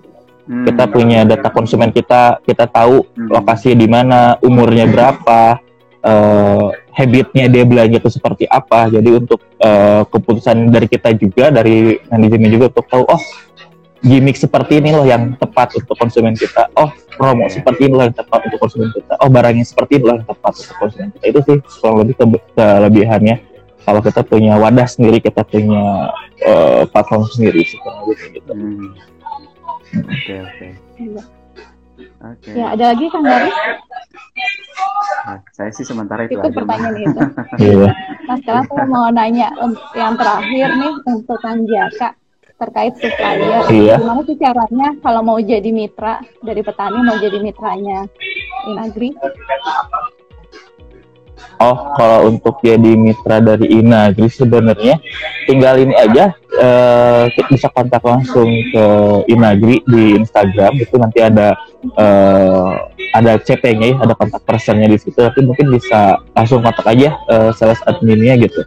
hmm. 0.48 0.66
kita 0.68 0.84
punya 0.90 1.24
data 1.28 1.52
konsumen 1.52 1.92
kita 1.92 2.42
kita 2.44 2.66
tahu 2.68 3.04
hmm. 3.04 3.30
lokasi 3.32 3.76
di 3.76 3.88
mana 3.88 4.40
umurnya 4.42 4.88
berapa 4.88 5.60
uh, 6.02 6.68
habitnya 6.96 7.46
dia 7.52 7.64
belanja 7.68 8.02
itu 8.02 8.10
seperti 8.10 8.44
apa 8.50 8.90
jadi 8.90 9.10
untuk 9.22 9.44
uh, 9.62 10.08
keputusan 10.08 10.72
dari 10.74 10.88
kita 10.90 11.14
juga 11.14 11.54
dari 11.54 12.00
manajemen 12.10 12.50
juga 12.50 12.66
untuk 12.74 12.88
tahu 12.90 13.04
oh 13.06 13.24
gimmick 13.98 14.38
seperti 14.38 14.78
ini 14.78 14.94
loh 14.94 15.10
yang 15.10 15.34
tepat 15.42 15.74
untuk 15.74 15.98
konsumen 15.98 16.38
kita. 16.38 16.70
Oh, 16.78 16.94
promo 17.18 17.50
seperti 17.50 17.90
ini 17.90 17.98
loh 17.98 18.06
yang 18.06 18.14
tepat 18.14 18.46
untuk 18.46 18.62
konsumen 18.62 18.94
kita. 18.94 19.18
Oh, 19.18 19.26
barangnya 19.26 19.66
seperti 19.66 19.98
ini 19.98 20.04
loh 20.06 20.16
yang 20.22 20.28
tepat 20.30 20.54
untuk 20.54 20.76
konsumen 20.78 21.10
kita. 21.18 21.26
Itu 21.34 21.40
sih 21.42 21.58
kurang 21.82 22.06
lebih 22.06 22.14
ke 22.14 22.26
kelebihannya 22.54 23.57
kalau 23.88 24.04
kita 24.04 24.20
punya 24.28 24.60
wadah 24.60 24.84
sendiri 24.84 25.24
kita 25.24 25.48
punya 25.48 26.12
uh, 26.44 26.84
platform 26.92 27.24
sendiri 27.32 27.64
sih 27.64 27.80
gitu. 28.36 28.52
Hmm. 28.52 28.92
Oke 30.04 30.34
oke. 30.44 30.68
Iya. 31.00 31.24
Oke. 32.20 32.50
Ya 32.52 32.66
ada 32.76 32.84
lagi 32.92 33.08
kang 33.08 33.24
Garis? 33.24 33.56
Nah, 35.28 35.40
saya 35.56 35.72
sih 35.72 35.88
sementara 35.88 36.28
itu, 36.28 36.36
itu 36.36 36.44
aja. 36.44 36.52
pertanyaan 36.52 36.96
itu. 37.00 37.20
Iya. 37.64 37.90
nah 38.28 38.36
sekarang 38.44 38.66
saya 38.68 38.86
mau 38.92 39.08
nanya 39.08 39.48
yang 39.96 40.20
terakhir 40.20 40.68
nih 40.76 40.94
untuk 41.08 41.40
Kang 41.40 41.64
Jaka 41.64 42.12
terkait 42.60 42.94
supplier. 43.00 43.64
Iya. 43.72 43.96
Gimana 44.04 44.22
sih 44.28 44.36
caranya 44.36 44.88
kalau 45.00 45.22
mau 45.24 45.40
jadi 45.40 45.72
mitra 45.72 46.20
dari 46.44 46.60
petani 46.60 47.00
mau 47.08 47.16
jadi 47.16 47.40
mitranya 47.40 48.04
Inagri? 48.68 49.16
Oh, 51.58 51.98
kalau 51.98 52.30
untuk 52.30 52.62
jadi 52.62 52.94
mitra 52.94 53.42
dari 53.42 53.82
Inagri 53.82 54.30
sebenarnya 54.30 55.02
tinggal 55.50 55.82
ini 55.82 55.98
aja 55.98 56.38
uh, 56.54 57.26
bisa 57.50 57.66
kontak 57.74 58.06
langsung 58.06 58.46
ke 58.46 58.86
Inagri 59.26 59.82
di 59.90 60.14
Instagram 60.22 60.78
itu 60.78 61.02
nanti 61.02 61.26
ada 61.26 61.58
uh, 61.98 62.78
ada 63.18 63.42
CP-nya 63.42 63.86
ya, 63.90 63.98
ada 64.06 64.14
kontak 64.14 64.46
personnya 64.46 64.86
di 64.86 65.02
situ. 65.02 65.18
Tapi 65.18 65.42
mungkin 65.42 65.74
bisa 65.74 66.22
langsung 66.38 66.62
kontak 66.62 66.86
aja 66.86 67.18
uh, 67.26 67.50
sales 67.58 67.82
adminnya 67.90 68.38
gitu. 68.38 68.62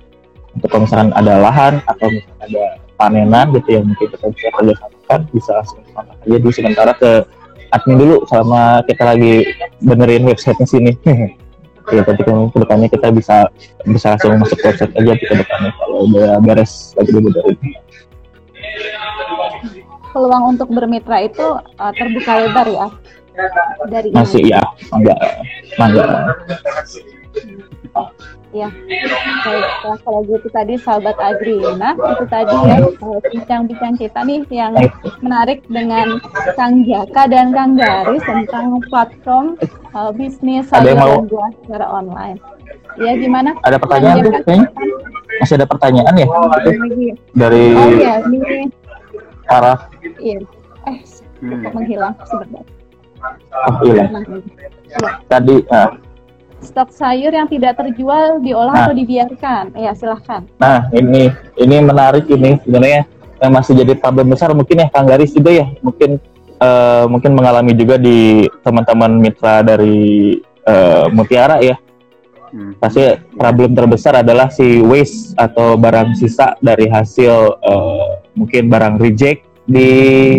Untuk 0.58 0.66
kalau 0.66 0.82
misalkan 0.82 1.14
ada 1.14 1.38
lahan 1.38 1.78
atau 1.86 2.10
misalkan 2.10 2.42
ada 2.42 2.64
panenan 2.98 3.54
gitu 3.54 3.68
yang 3.78 3.86
mungkin 3.86 4.10
kita 4.10 4.26
bisa 4.34 4.46
kerjasamakan 4.50 5.20
bisa 5.30 5.50
langsung 5.62 5.78
kontak 5.94 6.18
aja 6.26 6.36
dulu 6.42 6.50
sementara 6.50 6.92
ke 6.98 7.10
admin 7.70 7.96
dulu 8.02 8.16
selama 8.26 8.82
kita 8.82 9.02
lagi 9.14 9.46
benerin 9.78 10.26
websitenya 10.26 10.66
sini. 10.66 10.92
ya 11.92 12.02
tapi 12.06 12.22
kan 12.22 12.48
ke 12.50 12.58
depannya 12.62 12.88
kita 12.88 13.08
bisa 13.10 13.36
bisa 13.86 14.06
langsung 14.14 14.38
masuk 14.38 14.58
website 14.62 14.92
aja 14.94 15.12
ke 15.18 15.34
depannya 15.34 15.70
kalau 15.76 15.98
udah 16.10 16.38
beres 16.42 16.94
lagi 16.94 17.10
dulu 17.10 17.28
dari 17.34 17.54
peluang 20.10 20.58
untuk 20.58 20.68
bermitra 20.74 21.22
itu 21.22 21.46
uh, 21.78 21.92
terbuka 21.94 22.32
lebar 22.42 22.66
ya? 22.66 22.88
Dari 23.86 24.10
masih 24.10 24.42
ini. 24.42 24.52
ya 24.52 24.62
enggak 24.90 25.18
enggak 25.78 26.10
Ya, 28.50 28.66
baik. 29.46 29.66
Kalau 30.02 30.20
gitu 30.26 30.48
tadi 30.50 30.74
sahabat 30.74 31.14
Agrina, 31.22 31.94
itu 31.94 32.24
tadi 32.26 32.56
ya 32.66 32.82
bincang-bincang 33.30 33.94
kita 33.94 34.26
nih 34.26 34.42
yang 34.50 34.74
menarik 35.22 35.62
dengan 35.70 36.18
Kang 36.58 36.82
Jaka 36.82 37.30
dan 37.30 37.54
Kang 37.54 37.78
Garis 37.78 38.18
tentang 38.26 38.82
platform 38.90 39.54
uh, 39.94 40.10
bisnis 40.10 40.66
sayur 40.66 40.98
dan 40.98 41.30
buah 41.30 41.50
secara 41.62 41.86
online. 41.94 42.42
Ya 42.98 43.14
gimana? 43.14 43.54
Ada 43.62 43.78
pertanyaan 43.78 44.18
tuh, 44.26 44.34
masih 45.38 45.54
ada 45.54 45.66
pertanyaan 45.70 46.14
ya? 46.18 46.26
Dari 47.38 47.64
oh, 47.78 47.90
ya, 48.02 48.14
ini... 48.26 48.66
para 49.46 49.74
Iya. 50.18 50.42
Eh, 50.90 50.98
hmm. 51.38 51.70
menghilang 51.70 52.14
sebentar. 52.26 52.66
Oh, 53.54 53.74
hilang. 53.86 54.10
Ya. 54.90 55.10
Tadi, 55.30 55.54
uh, 55.70 55.90
stok 56.60 56.92
sayur 56.92 57.32
yang 57.32 57.48
tidak 57.48 57.76
terjual 57.76 58.40
diolah 58.44 58.72
nah, 58.72 58.82
atau 58.88 58.94
dibiarkan? 58.96 59.74
Ya, 59.76 59.92
silahkan. 59.96 60.44
Nah, 60.60 60.88
ini 60.92 61.32
ini 61.56 61.76
menarik 61.80 62.28
ini 62.28 62.60
sebenarnya 62.62 63.08
yang 63.40 63.52
masih 63.56 63.72
jadi 63.72 63.96
problem 63.96 64.28
besar 64.28 64.52
mungkin 64.52 64.84
ya 64.84 64.88
Kang 64.92 65.08
Garis 65.08 65.32
juga 65.32 65.48
ya 65.48 65.66
mungkin 65.80 66.20
uh, 66.60 67.08
mungkin 67.08 67.32
mengalami 67.32 67.72
juga 67.72 67.96
di 67.96 68.44
teman-teman 68.60 69.16
mitra 69.16 69.64
dari 69.64 70.36
uh, 70.68 71.08
Mutiara 71.10 71.58
ya. 71.64 71.76
Hmm. 72.50 72.74
Pasti 72.82 73.06
problem 73.38 73.78
terbesar 73.78 74.26
adalah 74.26 74.50
si 74.50 74.82
waste 74.82 75.38
atau 75.38 75.78
barang 75.78 76.18
sisa 76.18 76.58
dari 76.58 76.90
hasil 76.90 77.62
uh, 77.62 78.20
mungkin 78.34 78.66
barang 78.66 78.98
reject 78.98 79.46
di 79.70 79.90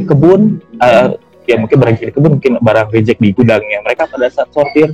kebun 0.04 0.60
uh, 0.84 1.16
ya 1.48 1.56
mungkin 1.56 1.78
barang 1.80 1.96
di 2.04 2.12
kebun 2.12 2.32
mungkin 2.36 2.60
barang 2.60 2.92
reject 2.92 3.20
di 3.24 3.32
gudangnya 3.32 3.80
mereka 3.88 4.12
pada 4.12 4.28
saat 4.28 4.52
sortir 4.52 4.92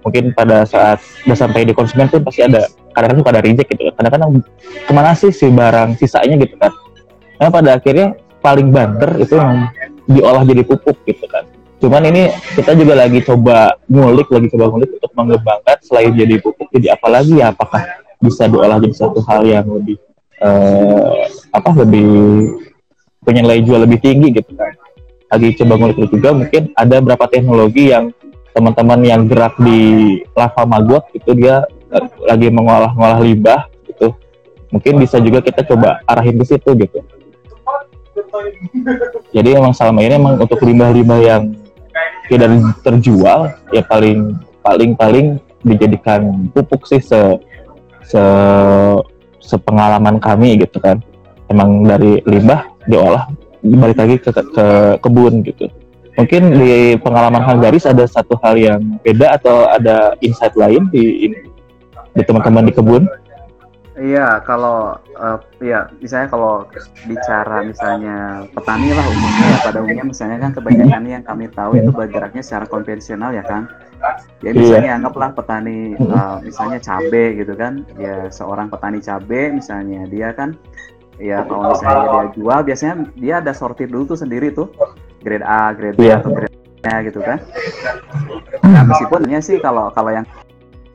mungkin 0.00 0.32
pada 0.32 0.64
saat 0.64 0.98
udah 1.28 1.36
sampai 1.36 1.68
di 1.68 1.72
konsumen 1.76 2.08
pun 2.08 2.24
pasti 2.24 2.44
ada 2.44 2.66
kadang-kadang 2.96 3.20
suka 3.22 3.30
ada 3.30 3.42
reject 3.44 3.68
gitu 3.72 3.82
kan. 3.88 3.94
Kadang-kadang 4.00 4.30
ke 4.86 4.92
mana 4.92 5.12
sih 5.14 5.32
si 5.32 5.46
barang 5.48 5.96
sisanya 6.00 6.36
gitu 6.40 6.56
kan. 6.56 6.72
Nah 7.40 7.48
pada 7.48 7.76
akhirnya 7.76 8.16
paling 8.40 8.68
banter 8.72 9.10
itu 9.20 9.36
yang 9.36 9.68
diolah 10.08 10.42
jadi 10.44 10.62
pupuk 10.64 10.96
gitu 11.06 11.24
kan. 11.28 11.44
Cuman 11.80 12.04
ini 12.12 12.28
kita 12.56 12.76
juga 12.76 12.92
lagi 12.92 13.24
coba 13.24 13.72
ngulik 13.88 14.28
lagi 14.28 14.52
coba 14.52 14.64
ngulik 14.68 14.90
untuk 15.00 15.12
mengembangkan 15.16 15.76
selain 15.80 16.12
jadi 16.12 16.36
pupuk 16.40 16.68
jadi 16.72 16.96
apa 16.96 17.06
lagi 17.08 17.40
ya? 17.40 17.52
Apakah 17.52 17.80
bisa 18.20 18.44
diolah 18.48 18.76
jadi 18.80 18.94
satu 18.96 19.20
hal 19.24 19.48
yang 19.48 19.64
lebih 19.68 19.96
eh, 20.40 21.24
apa 21.52 21.70
lebih 21.84 22.08
punya 23.20 23.40
nilai 23.44 23.64
jual 23.64 23.80
lebih 23.80 24.00
tinggi 24.00 24.32
gitu 24.36 24.52
kan? 24.56 24.72
Lagi 25.30 25.56
coba 25.56 25.72
ngulik 25.78 26.10
juga 26.10 26.28
mungkin 26.36 26.62
ada 26.76 26.94
beberapa 27.00 27.24
teknologi 27.30 27.92
yang 27.92 28.12
teman-teman 28.50 29.00
yang 29.06 29.22
gerak 29.30 29.54
di 29.60 30.20
lava 30.34 30.62
maggot 30.66 31.06
itu 31.14 31.30
dia 31.34 31.66
lagi 32.26 32.48
mengolah-ngolah 32.50 33.18
limbah 33.22 33.66
gitu. 33.86 34.14
Mungkin 34.70 35.02
bisa 35.02 35.18
juga 35.18 35.42
kita 35.42 35.66
coba 35.66 35.98
arahin 36.06 36.38
ke 36.38 36.44
situ 36.46 36.70
gitu. 36.78 36.98
Jadi 39.34 39.48
emang 39.58 39.74
selama 39.74 40.00
ini 40.02 40.14
emang 40.18 40.34
untuk 40.38 40.62
limbah-limbah 40.62 41.20
yang 41.22 41.42
tidak 42.30 42.50
terjual 42.86 43.50
ya 43.74 43.82
paling 43.90 44.38
paling 44.62 44.94
paling 44.94 45.26
dijadikan 45.66 46.46
pupuk 46.54 46.86
sih 46.86 47.02
se 47.02 47.18
se 48.06 48.22
sepengalaman 49.42 50.22
kami 50.22 50.62
gitu 50.62 50.78
kan. 50.78 51.02
Emang 51.50 51.82
dari 51.82 52.22
limbah 52.22 52.70
diolah 52.86 53.26
balik 53.60 53.98
lagi 53.98 54.16
ke, 54.22 54.30
ke 54.30 54.66
kebun 55.02 55.44
gitu 55.44 55.68
mungkin 56.20 56.42
di 56.52 57.00
pengalaman 57.00 57.42
Kang 57.48 57.60
Garis 57.64 57.88
ada 57.88 58.04
satu 58.04 58.36
hal 58.44 58.60
yang 58.60 58.80
beda 59.00 59.40
atau 59.40 59.64
ada 59.72 60.12
insight 60.20 60.52
lain 60.52 60.92
di 60.92 61.32
di 62.12 62.22
teman-teman 62.28 62.68
di 62.68 62.74
kebun 62.76 63.08
Iya, 64.00 64.40
kalau 64.48 64.96
uh, 65.20 65.38
ya 65.60 65.84
misalnya 66.00 66.32
kalau 66.32 66.64
bicara 67.04 67.60
misalnya 67.60 68.48
petani 68.56 68.96
lah 68.96 69.04
umumnya 69.04 69.44
ya 69.44 69.58
pada 69.60 69.78
umumnya 69.84 70.04
misalnya 70.08 70.38
kan 70.40 70.56
kebanyakan 70.56 71.04
yang 71.04 71.20
kami 71.20 71.52
tahu 71.52 71.76
itu 71.76 71.92
bergeraknya 71.92 72.40
secara 72.40 72.64
konvensional 72.64 73.36
ya 73.36 73.44
kan. 73.44 73.68
Ya 74.40 74.56
misalnya 74.56 74.88
iya. 74.88 74.96
anggaplah 74.96 75.36
petani 75.36 76.00
uh, 76.00 76.40
misalnya 76.40 76.80
cabe 76.80 77.44
gitu 77.44 77.52
kan, 77.52 77.84
ya 78.00 78.32
seorang 78.32 78.72
petani 78.72 79.04
cabe 79.04 79.52
misalnya 79.52 80.08
dia 80.08 80.32
kan 80.32 80.56
ya 81.20 81.44
kalau 81.44 81.76
misalnya 81.76 82.06
dia 82.08 82.24
jual 82.40 82.60
biasanya 82.64 82.94
dia 83.20 83.34
ada 83.44 83.52
sortir 83.52 83.92
dulu 83.92 84.16
tuh 84.16 84.18
sendiri 84.24 84.48
tuh 84.56 84.72
grade 85.20 85.46
A, 85.46 85.72
grade 85.76 85.96
B 85.96 86.08
yeah. 86.08 86.18
atau 86.18 86.32
grade 86.32 86.56
A 86.84 86.94
gitu 87.04 87.20
kan. 87.20 87.38
Nah 88.64 88.82
meskipun 88.88 89.28
sih 89.40 89.60
kalau 89.60 89.92
kalau 89.92 90.10
yang 90.12 90.26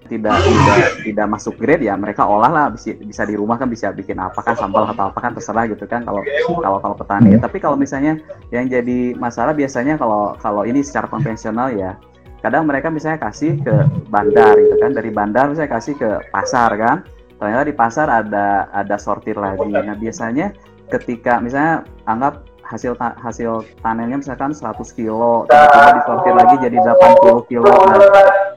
tidak 0.06 0.38
tidak 0.38 0.78
tidak 1.02 1.28
masuk 1.30 1.58
grade 1.58 1.82
ya 1.86 1.98
mereka 1.98 2.26
olah 2.26 2.52
lah 2.54 2.66
bisa, 2.70 2.94
bisa 2.94 3.26
di 3.26 3.34
rumah 3.34 3.58
kan 3.58 3.66
bisa 3.66 3.90
bikin 3.90 4.22
apa 4.22 4.38
kan 4.46 4.54
sambal 4.54 4.86
atau 4.86 5.10
apa 5.10 5.18
kan 5.18 5.34
terserah 5.34 5.66
gitu 5.66 5.90
kan 5.90 6.06
kalau 6.06 6.22
kalau 6.62 6.78
kalau 6.78 6.96
petani 6.96 7.34
ya. 7.36 7.40
tapi 7.42 7.58
kalau 7.58 7.74
misalnya 7.74 8.22
yang 8.54 8.70
jadi 8.70 9.18
masalah 9.18 9.58
biasanya 9.58 9.98
kalau 9.98 10.38
kalau 10.38 10.62
ini 10.62 10.86
secara 10.86 11.10
konvensional 11.10 11.74
ya 11.74 11.98
kadang 12.46 12.70
mereka 12.70 12.94
misalnya 12.94 13.18
kasih 13.18 13.58
ke 13.66 13.74
bandar 14.14 14.54
gitu 14.62 14.78
kan 14.78 14.94
dari 14.94 15.10
bandar 15.10 15.50
misalnya 15.50 15.74
kasih 15.74 15.98
ke 15.98 16.10
pasar 16.30 16.70
kan 16.78 16.98
ternyata 17.42 17.64
di 17.66 17.76
pasar 17.76 18.08
ada 18.08 18.70
ada 18.70 18.96
sortir 19.02 19.34
lagi 19.42 19.74
nah 19.74 19.98
biasanya 19.98 20.54
ketika 20.94 21.42
misalnya 21.42 21.82
anggap 22.06 22.46
hasil 22.66 22.98
ta 22.98 23.14
hasil 23.22 23.62
panennya 23.80 24.18
misalkan 24.18 24.50
100 24.50 24.82
kilo 24.98 25.46
tiba-tiba 25.46 25.92
disortir 26.02 26.34
lagi 26.34 26.56
jadi 26.66 26.78
80 26.82 27.50
kilo. 27.50 27.70
Nah 27.70 28.02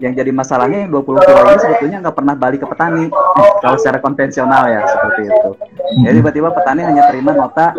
yang 0.00 0.12
jadi 0.16 0.30
masalahnya 0.32 0.88
yang 0.88 0.90
20 0.96 1.28
kilo 1.28 1.40
ini 1.44 1.60
sebetulnya 1.60 1.98
nggak 2.00 2.16
pernah 2.16 2.34
balik 2.34 2.64
ke 2.64 2.66
petani. 2.72 3.04
Kalau 3.60 3.76
secara 3.76 3.98
konvensional 4.00 4.64
ya 4.72 4.80
seperti 4.88 5.20
itu. 5.28 5.50
Jadi 6.08 6.16
tiba-tiba 6.24 6.48
petani 6.56 6.82
hanya 6.88 7.02
terima 7.12 7.36
nota 7.36 7.76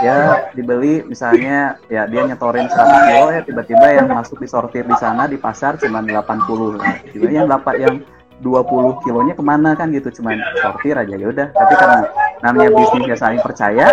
ya 0.00 0.48
dibeli 0.54 1.02
misalnya 1.06 1.78
ya 1.90 2.06
dia 2.06 2.22
nyetorin 2.26 2.66
100 2.70 3.08
kilo 3.10 3.26
ya 3.34 3.40
tiba-tiba 3.42 3.86
yang 3.90 4.06
masuk 4.10 4.38
disortir 4.38 4.86
di 4.86 4.96
sana 4.98 5.26
di 5.26 5.36
pasar 5.36 5.78
cuma 5.78 6.02
80 6.02 6.78
nah, 6.78 6.96
yang 7.28 7.46
dapat 7.46 7.74
yang 7.78 7.94
20 8.42 9.06
kilonya 9.06 9.34
ke 9.38 9.44
mana 9.44 9.70
kan 9.78 9.94
gitu 9.94 10.10
cuman 10.18 10.38
sortir 10.62 10.94
aja 10.98 11.14
ya 11.14 11.26
udah. 11.30 11.48
Tapi 11.50 11.74
karena 11.78 12.00
namanya 12.42 12.70
bisnis 12.74 13.06
ya 13.06 13.16
saling 13.18 13.42
percaya 13.42 13.86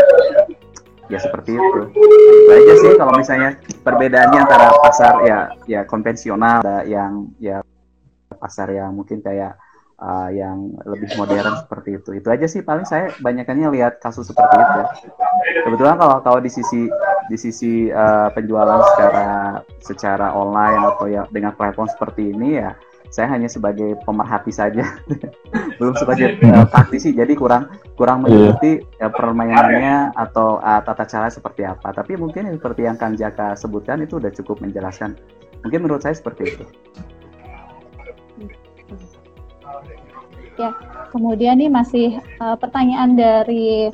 ya 1.09 1.19
seperti 1.19 1.57
itu. 1.57 1.79
Itu 1.91 2.51
aja 2.53 2.73
sih 2.79 2.91
kalau 2.95 3.13
misalnya 3.17 3.49
perbedaannya 3.81 4.39
antara 4.39 4.67
pasar 4.79 5.13
ya 5.25 5.39
ya 5.65 5.81
konvensional 5.83 6.61
ada 6.61 6.85
yang 6.85 7.33
ya 7.41 7.65
pasar 8.37 8.71
yang 8.71 8.93
mungkin 8.95 9.19
kayak 9.19 9.57
uh, 9.99 10.29
yang 10.31 10.77
lebih 10.85 11.09
modern 11.17 11.65
seperti 11.65 11.99
itu. 11.99 12.09
Itu 12.21 12.27
aja 12.31 12.45
sih 12.45 12.61
paling 12.63 12.87
saya 12.87 13.11
banyakannya 13.19 13.67
lihat 13.75 13.99
kasus 13.99 14.29
seperti 14.29 14.55
itu. 14.55 14.81
Kebetulan 15.67 15.97
kalau 15.97 16.17
kalau 16.23 16.39
di 16.39 16.51
sisi 16.53 16.87
di 17.29 17.37
sisi 17.37 17.89
uh, 17.89 18.29
penjualan 18.33 18.81
secara 18.93 19.29
secara 19.83 20.27
online 20.33 20.81
atau 20.95 21.05
ya 21.05 21.25
dengan 21.29 21.53
platform 21.53 21.89
seperti 21.89 22.33
ini 22.33 22.57
ya 22.57 22.73
saya 23.09 23.27
hanya 23.33 23.49
sebagai 23.49 23.97
pemerhati 24.05 24.53
saja. 24.53 24.85
Belum 25.81 25.97
sebagai 25.97 26.37
uh, 26.45 26.65
praktisi 26.69 27.11
jadi 27.11 27.33
kurang 27.33 27.73
kurang 27.97 28.23
iya. 28.23 28.53
mengikuti 28.53 28.71
yeah. 29.01 29.09
uh, 29.09 29.13
permainannya 29.13 29.95
atau 30.13 30.61
uh, 30.61 30.81
tata 30.85 31.09
cara 31.09 31.27
seperti 31.33 31.65
apa. 31.65 31.89
Tapi 31.89 32.15
mungkin 32.15 32.53
seperti 32.53 32.85
yang 32.85 32.95
Kang 33.01 33.17
Jaka 33.17 33.57
sebutkan 33.57 34.05
itu 34.05 34.21
udah 34.21 34.29
cukup 34.29 34.61
menjelaskan. 34.61 35.17
Mungkin 35.65 35.79
menurut 35.83 36.05
saya 36.05 36.15
seperti 36.15 36.55
itu. 36.55 36.65
Ya 40.59 40.75
kemudian 41.09 41.57
nih 41.57 41.71
masih 41.71 42.21
uh, 42.37 42.55
pertanyaan 42.59 43.17
dari 43.17 43.89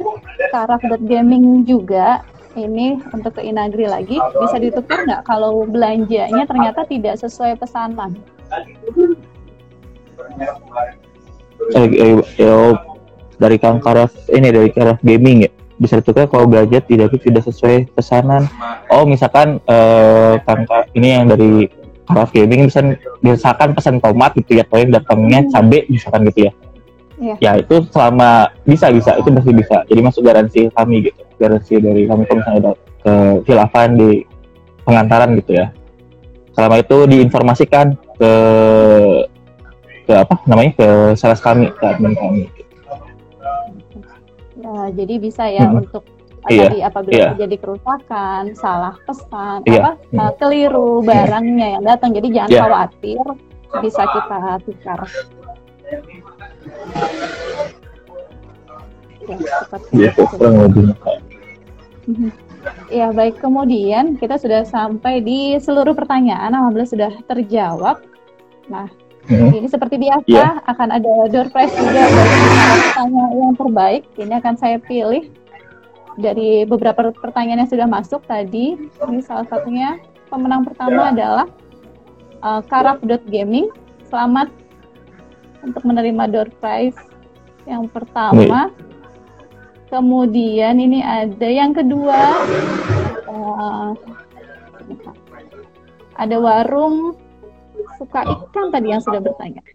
Karaf 0.52 0.84
Gaming 1.08 1.64
juga. 1.64 2.22
Ini 2.56 3.04
untuk 3.12 3.36
ke 3.36 3.44
Inagri 3.44 3.84
lagi. 3.84 4.16
Bisa 4.16 4.56
ditukar 4.56 5.04
nggak 5.04 5.28
kalau 5.28 5.68
belanjanya 5.68 6.48
ternyata 6.48 6.88
tidak 6.88 7.20
sesuai 7.20 7.60
pesanan 7.60 8.16
eh, 11.76 11.88
eh, 11.90 12.16
eh, 12.20 12.72
dari 13.36 13.58
Kang 13.60 13.80
Karaf 13.82 14.12
ini 14.32 14.48
dari 14.52 14.70
Karaf 14.72 15.00
Gaming 15.02 15.48
ya? 15.48 15.52
Bisa 15.76 16.00
ditukar 16.00 16.32
kalau 16.32 16.48
gadget 16.48 16.88
tidak 16.88 17.12
tidak 17.20 17.44
sesuai 17.44 17.92
pesanan. 17.92 18.48
Oh 18.92 19.04
misalkan 19.04 19.60
eh, 19.68 20.34
Kang 20.46 20.64
ini 20.96 21.08
yang 21.16 21.28
dari 21.28 21.68
Karaf 22.06 22.32
Gaming 22.32 22.70
bisa 22.70 22.86
misalkan 23.20 23.74
pesan 23.74 23.98
tomat 24.00 24.38
gitu 24.38 24.62
ya 24.62 24.66
yang 24.78 24.94
datangnya 24.94 25.40
cabe 25.50 25.90
misalkan 25.90 26.30
gitu 26.30 26.48
ya. 26.48 26.54
Yeah. 27.16 27.38
ya 27.40 27.52
itu 27.64 27.80
selama 27.96 28.52
bisa 28.68 28.92
bisa 28.92 29.16
itu 29.16 29.30
masih 29.32 29.56
bisa. 29.56 29.88
Jadi 29.88 30.00
masuk 30.04 30.22
garansi 30.28 30.68
kami 30.76 31.10
gitu 31.12 31.22
garansi 31.40 31.80
dari 31.80 32.04
kami 32.08 32.24
kalau 32.28 32.40
misalnya 32.44 32.60
ada 32.60 32.72
kehilafan 33.44 33.90
di 33.96 34.10
pengantaran 34.84 35.36
gitu 35.40 35.52
ya. 35.56 35.72
Selama 36.56 36.80
itu 36.80 36.98
diinformasikan 37.10 38.00
ke 38.16 38.34
ke 40.06 40.14
apa 40.14 40.34
namanya 40.46 40.72
ke 40.78 40.88
sales 41.18 41.42
kami 41.42 41.70
ke 41.74 41.84
admin 41.84 42.14
kami. 42.14 42.44
Ya, 44.56 44.90
jadi 44.98 45.14
bisa 45.22 45.44
ya 45.46 45.70
hmm. 45.70 45.82
untuk 45.86 46.04
iya, 46.50 46.66
tadi 46.66 46.80
apabila 46.82 47.14
iya. 47.14 47.30
terjadi 47.38 47.56
kerusakan, 47.62 48.42
salah 48.58 48.96
pesan, 49.06 49.62
iya. 49.70 49.82
apa 49.82 49.92
hmm. 50.10 50.34
keliru 50.42 51.06
barangnya 51.06 51.68
yang 51.78 51.84
datang, 51.86 52.14
jadi 52.18 52.28
jangan 52.34 52.50
iya. 52.50 52.62
khawatir, 52.66 53.26
bisa 53.82 54.02
kita 54.10 54.40
tukar. 54.66 55.00
Ya, 59.26 59.38
seperti 59.42 59.94
ya, 59.98 60.12
itu. 60.14 60.84
Ya, 62.90 63.08
baik. 63.10 63.42
Kemudian 63.42 64.18
kita 64.18 64.38
sudah 64.38 64.66
sampai 64.66 65.22
di 65.22 65.58
seluruh 65.58 65.98
pertanyaan. 65.98 66.54
Alhamdulillah 66.54 66.90
sudah 66.94 67.12
terjawab. 67.26 68.02
Nah, 68.70 68.90
hmm. 69.30 69.52
ini 69.54 69.68
seperti 69.70 70.02
biasa 70.02 70.30
yeah. 70.30 70.58
akan 70.66 70.90
ada 70.90 71.30
door 71.30 71.48
prize 71.54 71.74
juga 71.78 72.02
bagi 72.10 72.80
pertanyaan 72.90 73.34
yang 73.38 73.54
terbaik. 73.58 74.04
Ini 74.18 74.34
akan 74.42 74.56
saya 74.58 74.78
pilih 74.82 75.24
dari 76.16 76.64
beberapa 76.64 77.12
pertanyaan 77.14 77.66
yang 77.66 77.72
sudah 77.72 77.88
masuk 77.88 78.22
tadi. 78.26 78.78
Ini 78.80 79.22
salah 79.22 79.46
satunya 79.46 80.02
pemenang 80.32 80.66
pertama 80.66 81.14
adalah 81.14 81.48
uh, 82.42 82.62
Karaf.gaming. 82.66 83.70
Selamat 84.10 84.50
untuk 85.66 85.82
menerima 85.86 86.24
door 86.30 86.50
prize 86.62 86.98
yang 87.66 87.90
pertama. 87.90 88.74
Kemudian 89.86 90.82
ini 90.82 91.06
ada 91.06 91.46
yang 91.46 91.70
kedua, 91.70 92.42
uh, 93.30 93.94
ada 96.18 96.38
warung 96.42 97.14
suka 98.06 98.22
ikan 98.22 98.70
tadi 98.70 98.88
yang 98.94 99.02
sudah 99.02 99.18
bertanya. 99.18 99.66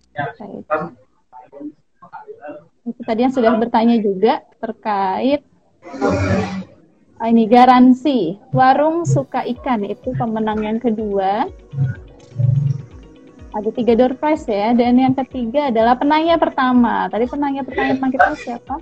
Itu 2.87 3.01
tadi 3.03 3.20
yang 3.26 3.35
sudah 3.35 3.53
bertanya 3.59 3.99
juga 3.99 4.47
terkait 4.62 5.43
uh, 7.18 7.26
ini 7.26 7.51
garansi. 7.51 8.39
Warung 8.55 9.03
suka 9.03 9.43
ikan 9.59 9.83
itu 9.83 10.14
pemenang 10.14 10.62
yang 10.62 10.78
kedua. 10.78 11.51
ada 13.51 13.66
tiga 13.74 13.99
door 13.99 14.14
prize 14.14 14.47
ya 14.47 14.70
dan 14.78 14.95
yang 14.95 15.11
ketiga 15.11 15.74
adalah 15.74 15.99
penanya 15.99 16.39
pertama. 16.39 17.11
Tadi 17.11 17.26
penanya 17.26 17.66
pertama 17.66 18.07
kita 18.07 18.31
siapa? 18.39 18.78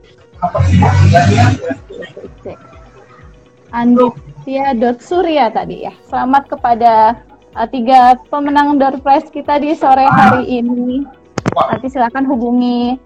Anditya 3.73 4.77
Surya 5.01 5.49
tadi 5.49 5.89
ya. 5.89 5.97
Selamat 6.05 6.53
kepada 6.53 7.17
uh, 7.57 7.69
tiga 7.69 8.19
pemenang 8.29 8.77
door 8.77 8.97
prize 9.01 9.29
kita 9.31 9.63
di 9.63 9.73
sore 9.73 10.05
hari 10.05 10.45
ini 10.61 11.07
nanti 11.55 11.89
silakan 11.89 12.29
hubungi 12.29 13.01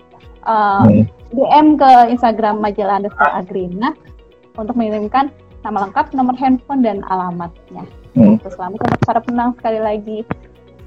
uh, 0.47 0.86
DM 1.32 1.80
ke 1.80 1.90
Instagram 2.12 2.61
majalah 2.61 3.01
underscore 3.01 3.32
Agrina 3.32 3.95
untuk 4.61 4.76
mengirimkan 4.76 5.32
nama 5.62 5.88
lengkap, 5.88 6.12
nomor 6.12 6.34
handphone 6.36 6.82
dan 6.82 7.01
alamatnya. 7.09 7.86
Hmm. 8.18 8.36
Selamat 8.45 8.82
untuk 8.82 9.01
para 9.07 9.20
penang 9.22 9.51
sekali 9.57 9.80
lagi. 9.80 10.18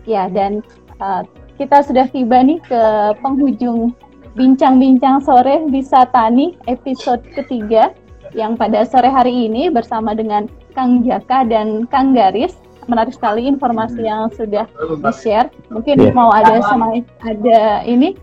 Ya, 0.05 0.29
dan 0.29 0.61
uh, 1.01 1.25
kita 1.57 1.81
sudah 1.81 2.05
tiba 2.11 2.43
nih 2.45 2.61
ke 2.61 2.81
penghujung 3.23 3.95
bincang-bincang 4.35 5.23
sore 5.23 5.65
di 5.71 5.81
Satani 5.81 6.59
episode 6.67 7.23
ketiga 7.33 7.95
yang 8.35 8.59
pada 8.59 8.83
sore 8.83 9.07
hari 9.07 9.47
ini 9.47 9.71
bersama 9.71 10.11
dengan 10.13 10.45
Kang 10.75 11.01
Jaka 11.07 11.47
dan 11.47 11.87
Kang 11.87 12.13
Garis. 12.13 12.53
Menarik 12.85 13.13
sekali 13.17 13.49
informasi 13.49 14.05
yang 14.05 14.29
sudah 14.33 14.69
di-share. 15.01 15.49
Mungkin 15.73 15.97
yeah. 15.99 16.13
mau 16.13 16.29
ada 16.29 16.61
sama 16.65 17.01
ada 17.25 17.81
ini 17.85 18.13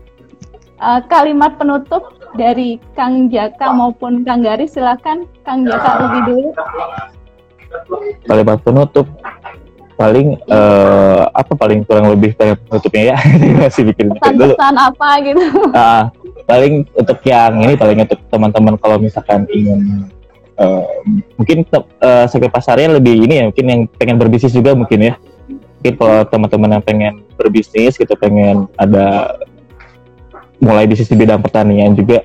uh, 0.79 1.03
kalimat 1.07 1.55
penutup 1.59 2.15
dari 2.39 2.79
Kang 2.97 3.27
Jaka 3.29 3.71
maupun 3.75 4.23
Kang 4.23 4.41
Garis. 4.41 4.75
Silakan 4.75 5.27
Kang 5.43 5.67
Jaka 5.67 5.91
lebih 6.07 6.21
dulu. 6.31 6.49
Kalimat 8.29 8.59
penutup 8.61 9.07
paling 9.93 10.35
uh, 10.49 11.29
apa 11.31 11.53
paling 11.53 11.85
kurang 11.85 12.09
lebih 12.09 12.33
pengen 12.33 12.57
penutupnya 12.65 13.13
ya 13.13 13.17
masih 13.61 13.83
bikin 13.93 14.09
pesan-pesan 14.17 14.75
apa 14.75 15.09
gitu 15.21 15.43
uh, 15.71 16.09
paling 16.49 16.83
untuk 16.97 17.19
yang 17.23 17.61
ini 17.61 17.73
paling 17.77 18.01
untuk 18.01 18.19
teman-teman 18.27 18.75
kalau 18.81 18.97
misalkan 18.97 19.45
ingin 19.53 20.09
uh, 20.59 20.85
mungkin 21.37 21.65
uh, 21.73 22.25
sampai 22.25 22.49
pasarnya 22.49 22.97
lebih 22.97 23.25
ini 23.25 23.33
ya 23.39 23.43
mungkin 23.49 23.65
yang 23.65 23.81
pengen 23.97 24.17
berbisnis 24.19 24.53
juga 24.53 24.73
mungkin 24.73 24.99
ya 24.99 25.13
mungkin 25.79 25.93
kalau 25.99 26.17
teman-teman 26.27 26.69
yang 26.79 26.83
pengen 26.83 27.13
berbisnis 27.35 27.95
gitu 27.99 28.13
pengen 28.17 28.67
ada 28.79 29.37
mulai 30.63 30.87
bisnis 30.87 31.11
di 31.11 31.17
bidang 31.19 31.43
pertanian 31.43 31.91
juga 31.93 32.23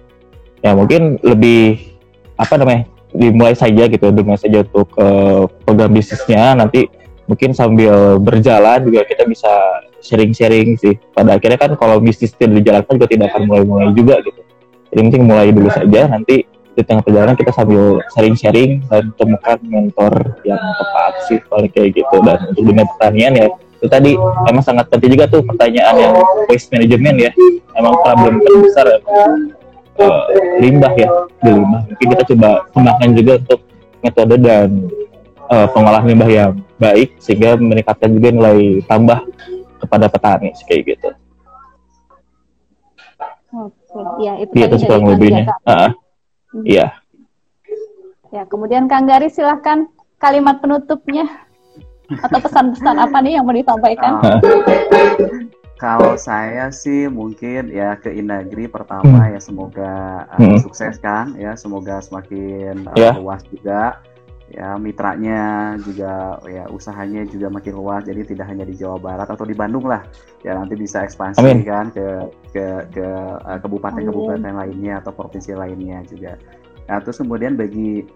ya 0.62 0.74
mungkin 0.74 1.18
lebih 1.22 1.94
apa 2.38 2.54
namanya 2.54 2.86
dimulai 3.10 3.56
saja 3.56 3.88
gitu 3.88 4.12
dimulai 4.14 4.38
saja 4.38 4.62
untuk 4.62 4.88
uh, 5.00 5.48
program 5.66 5.90
bisnisnya 5.90 6.54
nanti 6.54 6.86
mungkin 7.28 7.52
sambil 7.52 8.16
berjalan 8.16 8.88
juga 8.88 9.04
kita 9.04 9.28
bisa 9.28 9.52
sharing-sharing 10.00 10.80
sih. 10.80 10.96
Pada 11.12 11.36
akhirnya 11.36 11.60
kan 11.60 11.76
kalau 11.76 12.00
bisnis 12.00 12.32
tidak 12.34 12.64
dijalankan 12.64 12.92
juga 12.96 13.08
tidak 13.12 13.26
akan 13.36 13.42
mulai-mulai 13.46 13.92
juga 13.92 14.16
gitu. 14.24 14.40
Jadi 14.88 15.00
mungkin 15.04 15.22
mulai 15.28 15.48
dulu 15.52 15.68
saja, 15.68 16.08
nanti 16.08 16.48
di 16.78 16.86
tengah 16.86 17.02
perjalanan 17.02 17.34
kita 17.34 17.50
sambil 17.50 17.98
sharing-sharing 18.14 18.86
dan 18.86 19.10
temukan 19.18 19.58
mentor 19.66 20.14
yang 20.46 20.62
tepat 20.78 21.12
sih 21.26 21.42
paling 21.50 21.66
kayak 21.74 21.98
gitu. 21.98 22.16
Dan 22.22 22.54
untuk 22.54 22.62
dunia 22.62 22.86
pertanian 22.94 23.32
ya 23.34 23.46
itu 23.50 23.86
tadi 23.90 24.14
emang 24.46 24.62
sangat 24.62 24.86
penting 24.86 25.18
juga 25.18 25.26
tuh 25.26 25.42
pertanyaan 25.42 25.94
yang 25.98 26.14
waste 26.46 26.70
management 26.70 27.18
ya. 27.18 27.30
Emang 27.74 27.98
problem 27.98 28.38
terbesar 28.38 28.86
emang 29.02 29.50
uh, 29.98 30.22
limbah 30.62 30.94
ya 30.94 31.10
di 31.42 31.50
limbah. 31.50 31.82
Mungkin 31.90 32.06
kita 32.14 32.22
coba 32.30 32.50
kembangkan 32.70 33.10
juga 33.18 33.32
untuk 33.42 33.60
metode 33.98 34.34
dan 34.38 34.68
uh, 35.50 35.66
pengolah 35.74 36.02
limbah 36.06 36.30
yang 36.30 36.52
baik 36.78 37.18
sehingga 37.18 37.58
meningkatkan 37.58 38.14
juga 38.14 38.28
nilai 38.30 38.86
tambah 38.86 39.18
kepada 39.82 40.06
petani 40.06 40.54
kayak 40.62 40.94
gitu. 40.94 41.10
Oke, 43.48 44.22
ya 44.22 44.38
itu 44.38 44.52
ya, 44.54 44.70
itu 44.70 44.76
kurang 44.86 45.10
lebihnya. 45.10 45.50
Uh, 45.64 45.90
iya. 46.64 46.96
Ya, 48.28 48.44
kemudian 48.44 48.86
Kang 48.92 49.08
Garis 49.08 49.40
silahkan 49.40 49.88
kalimat 50.20 50.60
penutupnya 50.60 51.24
atau 52.08 52.38
pesan-pesan 52.40 52.96
apa 52.96 53.16
nih 53.24 53.40
yang 53.40 53.44
mau 53.44 53.56
disampaikan? 53.56 54.20
Uh, 54.20 54.40
kalau 55.78 56.18
saya 56.18 56.68
sih 56.74 57.06
mungkin 57.06 57.70
ya 57.70 57.94
ke 57.96 58.10
Inagri 58.10 58.66
pertama 58.66 59.30
hmm. 59.30 59.32
ya 59.38 59.40
semoga 59.40 59.94
uh, 60.34 60.36
hmm. 60.36 60.58
sukses 60.60 60.98
kan 60.98 61.38
ya 61.38 61.54
semoga 61.54 62.02
semakin 62.02 62.84
uh, 62.90 62.96
yeah. 62.98 63.14
luas 63.14 63.46
juga 63.46 64.02
ya 64.48 64.80
mitranya 64.80 65.74
juga 65.76 66.40
ya 66.48 66.64
usahanya 66.72 67.28
juga 67.28 67.52
makin 67.52 67.74
luas 67.76 68.00
jadi 68.08 68.24
tidak 68.24 68.48
hanya 68.48 68.64
di 68.64 68.74
Jawa 68.80 68.96
Barat 68.96 69.28
atau 69.28 69.44
di 69.44 69.52
Bandung 69.52 69.84
lah. 69.84 70.04
Ya 70.40 70.56
nanti 70.56 70.72
bisa 70.76 71.04
ekspansi 71.04 71.44
Amin. 71.44 71.64
kan 71.68 71.92
ke 71.92 72.06
ke 72.56 72.66
ke 72.92 73.06
uh, 73.44 73.58
kabupaten-kabupaten 73.60 74.48
lainnya 74.48 75.04
atau 75.04 75.12
provinsi 75.12 75.52
lainnya 75.52 76.00
juga. 76.08 76.40
Nah 76.88 76.98
terus 77.04 77.20
kemudian 77.20 77.60
bagi 77.60 78.08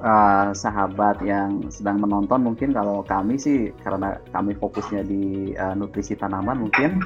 uh, 0.00 0.50
sahabat 0.54 1.20
yang 1.22 1.66
sedang 1.68 2.00
menonton 2.00 2.46
mungkin 2.46 2.70
kalau 2.70 3.04
kami 3.04 3.36
sih 3.36 3.74
karena 3.84 4.18
kami 4.32 4.56
fokusnya 4.56 5.02
di 5.04 5.54
uh, 5.56 5.76
nutrisi 5.76 6.16
tanaman 6.16 6.66
mungkin 6.66 7.00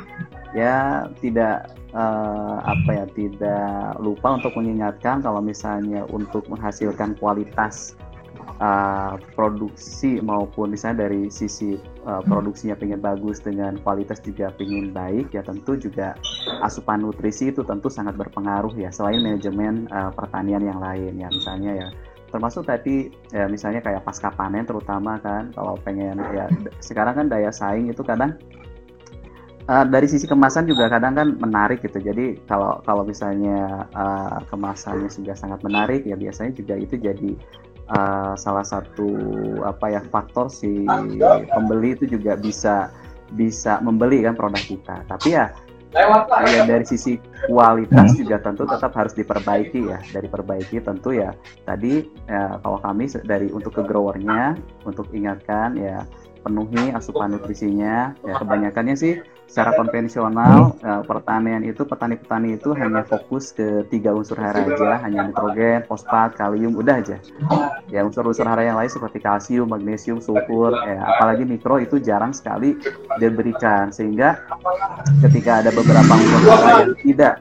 ya 0.54 1.06
tidak 1.18 1.74
uh, 1.92 2.62
apa 2.62 2.90
ya 2.92 3.06
tidak 3.12 3.98
lupa 3.98 4.38
untuk 4.38 4.54
mengingatkan 4.54 5.20
kalau 5.20 5.42
misalnya 5.42 6.06
untuk 6.10 6.46
menghasilkan 6.46 7.18
kualitas 7.18 7.98
uh, 8.60 9.16
produksi 9.32 10.20
maupun 10.20 10.72
misalnya 10.72 11.08
dari 11.08 11.32
sisi 11.32 11.80
uh, 12.06 12.22
produksinya 12.24 12.78
pengen 12.78 13.00
bagus 13.00 13.40
dengan 13.40 13.80
kualitas 13.80 14.20
juga 14.20 14.52
pengen 14.54 14.94
baik 14.94 15.32
ya 15.32 15.42
tentu 15.42 15.76
juga 15.76 16.14
asupan 16.62 17.02
nutrisi 17.02 17.50
itu 17.50 17.64
tentu 17.66 17.88
sangat 17.88 18.14
berpengaruh 18.14 18.72
ya 18.76 18.92
selain 18.92 19.24
manajemen 19.24 19.88
uh, 19.90 20.12
pertanian 20.12 20.62
yang 20.62 20.78
lain 20.78 21.18
ya 21.18 21.28
misalnya 21.32 21.72
ya 21.74 21.88
termasuk 22.34 22.66
tadi 22.66 23.14
ya 23.30 23.46
misalnya 23.46 23.78
kayak 23.78 24.02
pasca 24.02 24.28
panen 24.34 24.66
terutama 24.66 25.22
kan 25.22 25.54
kalau 25.54 25.78
pengen 25.86 26.18
ya 26.34 26.50
sekarang 26.82 27.14
kan 27.14 27.26
daya 27.30 27.54
saing 27.54 27.86
itu 27.86 28.02
kadang 28.02 28.34
uh, 29.68 29.84
dari 29.88 30.06
sisi 30.08 30.26
kemasan 30.28 30.68
juga 30.68 30.88
kadang 30.92 31.16
kan 31.16 31.28
menarik 31.40 31.80
gitu. 31.84 32.00
Jadi 32.00 32.40
kalau 32.48 32.80
kalau 32.84 33.04
misalnya 33.04 33.88
uh, 33.96 34.40
kemasannya 34.48 35.08
sudah 35.08 35.36
sangat 35.36 35.60
menarik 35.64 36.04
ya 36.04 36.16
biasanya 36.16 36.52
juga 36.56 36.74
itu 36.76 36.96
jadi 37.00 37.32
uh, 37.90 38.32
salah 38.38 38.64
satu 38.64 39.10
apa 39.64 39.98
ya 39.98 40.00
faktor 40.08 40.48
si 40.48 40.86
pembeli 41.50 41.96
itu 41.96 42.04
juga 42.08 42.38
bisa 42.38 42.88
bisa 43.34 43.82
membeli 43.82 44.22
kan 44.24 44.36
produk 44.38 44.62
kita. 44.62 44.96
Tapi 45.08 45.28
ya 45.34 45.52
ya 45.94 46.66
dari 46.66 46.82
sisi 46.82 47.22
kualitas 47.46 48.14
hmm. 48.14 48.18
juga 48.26 48.36
tentu 48.42 48.66
tetap 48.66 48.90
harus 48.98 49.14
diperbaiki 49.14 49.94
ya 49.94 49.98
dari 50.10 50.26
perbaiki 50.26 50.82
tentu 50.82 51.14
ya 51.14 51.30
tadi 51.62 52.02
ya, 52.26 52.58
kalau 52.66 52.82
kami 52.82 53.06
dari 53.22 53.46
untuk 53.54 53.78
ke 53.78 53.82
growernya 53.86 54.58
untuk 54.82 55.06
ingatkan 55.14 55.78
ya 55.78 56.02
penuhi 56.42 56.90
asupan 56.90 57.38
nutrisinya 57.38 58.10
ya 58.26 58.34
kebanyakannya 58.42 58.96
sih 58.98 59.22
secara 59.44 59.76
konvensional 59.78 60.74
uh, 60.82 61.02
pertanian 61.06 61.62
itu 61.62 61.86
petani-petani 61.86 62.58
itu 62.58 62.74
hanya 62.74 63.06
fokus 63.06 63.54
ke 63.54 63.86
tiga 63.92 64.10
unsur 64.10 64.34
hara 64.40 64.66
aja. 64.66 64.98
Hanya 65.04 65.30
nitrogen, 65.30 65.84
fosfat, 65.86 66.34
kalium 66.34 66.74
udah 66.74 66.98
aja. 66.98 67.16
Ya 67.92 68.02
unsur-unsur 68.02 68.48
hara 68.48 68.66
yang 68.66 68.80
lain 68.80 68.90
seperti 68.90 69.22
kalsium, 69.22 69.70
magnesium, 69.70 70.18
sulfur 70.18 70.74
ya 70.84 71.06
apalagi 71.16 71.46
mikro 71.46 71.78
itu 71.78 72.00
jarang 72.00 72.34
sekali 72.34 72.74
diberikan. 73.20 73.94
Sehingga 73.94 74.42
ketika 75.22 75.62
ada 75.62 75.70
beberapa 75.70 76.12
unsur 76.12 76.40
hara 76.50 76.70
yang 76.82 76.94
tidak 76.98 77.34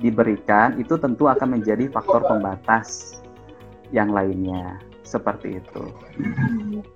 diberikan 0.00 0.80
itu 0.80 0.96
tentu 0.96 1.28
akan 1.28 1.60
menjadi 1.60 1.86
faktor 1.92 2.24
pembatas 2.24 3.20
yang 3.94 4.10
lainnya. 4.10 4.80
Seperti 5.06 5.58
itu. 5.58 5.84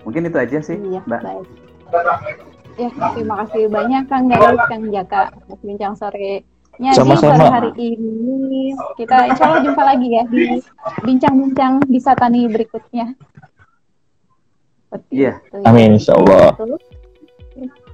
Mungkin 0.06 0.30
itu 0.30 0.38
aja 0.38 0.58
sih 0.62 0.78
iya, 0.78 1.02
mbak. 1.02 1.22
baik. 1.22 2.53
Ya, 2.74 2.90
terima 3.14 3.34
kasih 3.46 3.70
banyak 3.70 4.02
Kang 4.10 4.26
Garis, 4.26 4.62
Kang 4.66 4.84
Jaka 4.90 5.30
atas 5.30 5.60
bincang 5.62 5.94
sore 5.94 6.42
Sama-sama. 6.90 7.38
sore 7.38 7.46
hari 7.46 7.70
ini. 7.78 8.74
Kita 8.98 9.30
insya 9.30 9.46
Allah 9.46 9.62
jumpa 9.62 9.82
lagi 9.82 10.08
ya 10.10 10.24
di 10.26 10.58
bincang-bincang 11.06 11.86
di 11.86 11.98
Satani 12.02 12.50
berikutnya. 12.50 13.14
Iya. 15.10 15.38
Yeah. 15.38 15.66
Amin, 15.66 15.98
insya 15.98 16.18
Allah. 16.18 16.54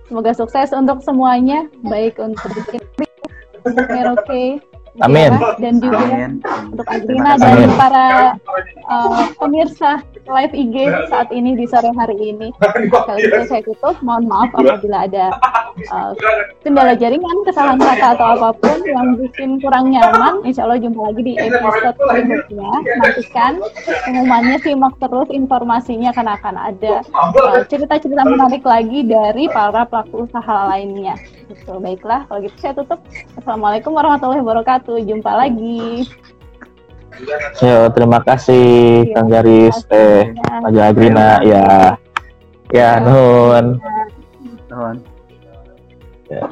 Semoga 0.08 0.32
sukses 0.32 0.72
untuk 0.72 1.04
semuanya, 1.04 1.68
baik 1.84 2.16
untuk 2.18 2.50
Merauke, 3.92 4.64
Amin. 5.00 5.32
dan 5.60 5.74
juga 5.80 5.98
Amin. 6.04 6.30
untuk 6.72 6.86
Adrina 6.86 7.32
dan 7.40 7.72
para 7.76 8.06
uh, 8.88 9.24
pemirsa 9.40 10.04
live 10.28 10.54
IG 10.54 10.76
saat 11.08 11.28
ini 11.32 11.56
di 11.56 11.64
sore 11.64 11.90
hari 11.96 12.16
ini. 12.20 12.52
Kalau 12.92 13.18
gitu 13.18 13.36
saya 13.48 13.62
tutup. 13.64 13.96
Mohon 14.04 14.24
maaf 14.28 14.50
apabila 14.54 15.08
ada 15.08 15.24
uh, 15.88 16.12
kendala 16.64 16.92
jaringan, 16.96 17.36
kesalahan 17.48 17.80
kata 17.80 18.06
atau 18.16 18.26
apa 18.36 18.48
pun 18.60 18.78
yang 18.84 19.16
bikin 19.16 19.56
kurang 19.64 19.90
nyaman. 19.90 20.44
Insya 20.44 20.68
Allah 20.68 20.80
jumpa 20.80 21.00
lagi 21.00 21.22
di 21.24 21.34
episode 21.40 21.96
berikutnya. 21.96 22.70
Nantikan 23.00 23.52
pengumumannya, 24.04 24.56
simak 24.60 24.94
terus 25.00 25.28
informasinya 25.32 26.10
karena 26.12 26.32
akan 26.36 26.56
ada 26.56 26.94
uh, 27.16 27.60
cerita-cerita 27.66 28.22
menarik 28.28 28.64
lagi 28.64 29.00
dari 29.08 29.48
para 29.48 29.88
pelaku 29.88 30.28
usaha 30.28 30.56
lainnya. 30.68 31.16
Gitu. 31.50 31.72
Baiklah, 31.82 32.30
kalau 32.30 32.40
gitu 32.46 32.56
saya 32.62 32.74
tutup. 32.78 33.02
Assalamualaikum 33.34 33.90
warahmatullahi 33.90 34.38
wabarakatuh. 34.38 35.02
Jumpa 35.02 35.32
lagi. 35.34 36.06
Yo, 37.58 37.90
terima 37.90 38.22
kasih 38.22 39.10
Kang 39.12 39.28
Garis, 39.28 39.76
teh 39.90 40.30
Majalah 40.62 40.88
Agrina, 40.94 41.42
ya, 41.42 41.98
ya, 42.70 43.02
nun. 43.02 43.76
Nuhun. 44.70 44.96
Ya. 46.30 46.46